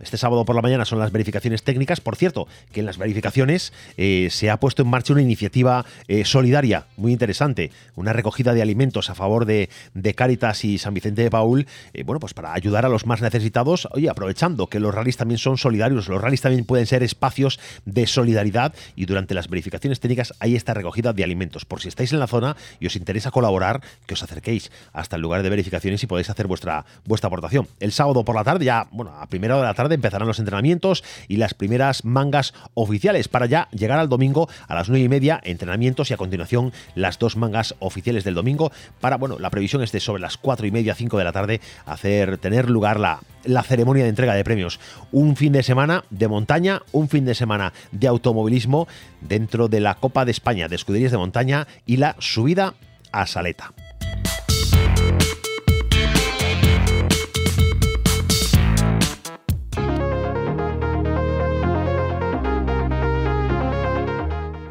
este 0.00 0.16
sábado 0.16 0.44
por 0.44 0.56
la 0.56 0.62
mañana 0.62 0.84
son 0.84 0.98
las 0.98 1.12
verificaciones 1.12 1.62
técnicas. 1.62 2.00
Por 2.00 2.16
cierto, 2.16 2.48
que 2.72 2.80
en 2.80 2.86
las 2.86 2.98
verificaciones 2.98 3.72
eh, 3.96 4.28
se 4.30 4.50
ha 4.50 4.58
puesto 4.58 4.82
en 4.82 4.88
marcha 4.88 5.12
una 5.12 5.22
iniciativa 5.22 5.84
eh, 6.08 6.24
solidaria 6.24 6.86
muy 6.96 7.12
interesante, 7.12 7.70
una 7.96 8.12
recogida 8.12 8.54
de 8.54 8.62
alimentos 8.62 9.10
a 9.10 9.14
favor 9.14 9.44
de, 9.44 9.68
de 9.94 10.14
Cáritas 10.14 10.64
y 10.64 10.78
San 10.78 10.94
Vicente 10.94 11.22
de 11.22 11.30
Paul, 11.30 11.66
eh, 11.92 12.02
bueno, 12.02 12.20
pues 12.20 12.34
para 12.34 12.52
ayudar 12.54 12.86
a 12.86 12.88
los 12.88 13.06
más 13.06 13.20
necesitados, 13.20 13.88
oye, 13.92 14.08
aprovechando 14.08 14.68
que 14.68 14.80
los 14.80 14.94
rallies 14.94 15.16
también 15.16 15.38
son 15.38 15.58
solidarios, 15.58 16.08
los 16.08 16.20
rallies 16.20 16.40
también 16.40 16.64
pueden 16.64 16.86
ser 16.86 17.02
espacios 17.02 17.60
de 17.84 18.06
solidaridad 18.06 18.74
y 18.96 19.06
durante 19.06 19.34
las 19.34 19.48
verificaciones 19.48 20.00
técnicas 20.00 20.34
hay 20.40 20.56
esta 20.56 20.74
recogida 20.74 21.12
de 21.12 21.24
alimentos. 21.24 21.64
Por 21.64 21.80
si 21.80 21.88
estáis 21.88 22.12
en 22.12 22.20
la 22.20 22.26
zona 22.26 22.56
y 22.78 22.86
os 22.86 22.96
interesa 22.96 23.30
colaborar, 23.30 23.82
que 24.06 24.14
os 24.14 24.22
acerquéis 24.22 24.70
hasta 24.92 25.16
el 25.16 25.22
lugar 25.22 25.42
de 25.42 25.50
verificaciones 25.50 26.02
y 26.02 26.06
podéis 26.06 26.30
hacer 26.30 26.46
vuestra, 26.46 26.84
vuestra 27.04 27.28
aportación. 27.28 27.68
El 27.80 27.92
sábado 27.92 28.24
por 28.24 28.34
la 28.34 28.44
tarde, 28.44 28.64
ya, 28.64 28.88
bueno, 28.90 29.14
a 29.14 29.26
primera 29.26 29.56
hora 29.56 29.68
de 29.68 29.68
la 29.68 29.74
empezarán 29.94 30.28
los 30.28 30.38
entrenamientos 30.38 31.04
y 31.28 31.36
las 31.36 31.54
primeras 31.54 32.04
mangas 32.04 32.54
oficiales 32.74 33.28
para 33.28 33.46
ya 33.46 33.68
llegar 33.72 33.98
al 33.98 34.08
domingo 34.08 34.48
a 34.68 34.74
las 34.74 34.88
9 34.88 35.04
y 35.04 35.08
media, 35.08 35.40
entrenamientos 35.44 36.10
y 36.10 36.14
a 36.14 36.16
continuación 36.16 36.72
las 36.94 37.18
dos 37.18 37.36
mangas 37.36 37.74
oficiales 37.78 38.24
del 38.24 38.34
domingo 38.34 38.72
para, 39.00 39.16
bueno, 39.16 39.38
la 39.38 39.50
previsión 39.50 39.82
es 39.82 39.92
de 39.92 40.00
sobre 40.00 40.22
las 40.22 40.36
4 40.36 40.66
y 40.66 40.70
media, 40.70 40.94
5 40.94 41.18
de 41.18 41.24
la 41.24 41.32
tarde, 41.32 41.60
hacer, 41.86 42.38
tener 42.38 42.70
lugar 42.70 42.98
la, 43.00 43.20
la 43.44 43.62
ceremonia 43.62 44.04
de 44.04 44.10
entrega 44.10 44.34
de 44.34 44.44
premios. 44.44 44.80
Un 45.12 45.36
fin 45.36 45.52
de 45.52 45.62
semana 45.62 46.04
de 46.10 46.28
montaña, 46.28 46.82
un 46.92 47.08
fin 47.08 47.24
de 47.24 47.34
semana 47.34 47.72
de 47.92 48.08
automovilismo 48.08 48.88
dentro 49.20 49.68
de 49.68 49.80
la 49.80 49.94
Copa 49.94 50.24
de 50.24 50.30
España 50.30 50.68
de 50.68 50.76
Escuderías 50.76 51.12
de 51.12 51.18
Montaña 51.18 51.66
y 51.86 51.96
la 51.96 52.16
subida 52.18 52.74
a 53.12 53.26
Saleta. 53.26 53.72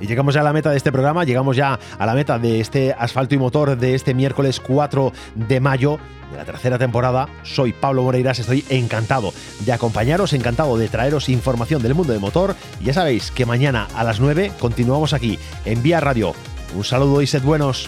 Llegamos 0.09 0.33
ya 0.33 0.41
a 0.41 0.43
la 0.43 0.53
meta 0.53 0.71
de 0.71 0.77
este 0.77 0.91
programa, 0.91 1.23
llegamos 1.23 1.55
ya 1.55 1.79
a 1.97 2.05
la 2.05 2.13
meta 2.13 2.39
de 2.39 2.59
este 2.59 2.93
asfalto 2.97 3.35
y 3.35 3.37
motor 3.37 3.77
de 3.77 3.93
este 3.95 4.13
miércoles 4.13 4.59
4 4.59 5.13
de 5.35 5.59
mayo 5.59 5.99
de 6.31 6.37
la 6.37 6.45
tercera 6.45 6.77
temporada. 6.77 7.29
Soy 7.43 7.73
Pablo 7.73 8.03
Moreiras, 8.03 8.39
estoy 8.39 8.65
encantado 8.69 9.33
de 9.59 9.71
acompañaros, 9.71 10.33
encantado 10.33 10.77
de 10.77 10.89
traeros 10.89 11.29
información 11.29 11.81
del 11.81 11.95
mundo 11.95 12.11
del 12.11 12.21
motor. 12.21 12.55
Ya 12.81 12.93
sabéis 12.93 13.31
que 13.31 13.45
mañana 13.45 13.87
a 13.95 14.03
las 14.03 14.19
9 14.19 14.51
continuamos 14.59 15.13
aquí 15.13 15.37
en 15.65 15.81
Vía 15.83 15.99
Radio. 15.99 16.33
Un 16.75 16.83
saludo 16.83 17.21
y 17.21 17.27
sed 17.27 17.43
buenos. 17.43 17.87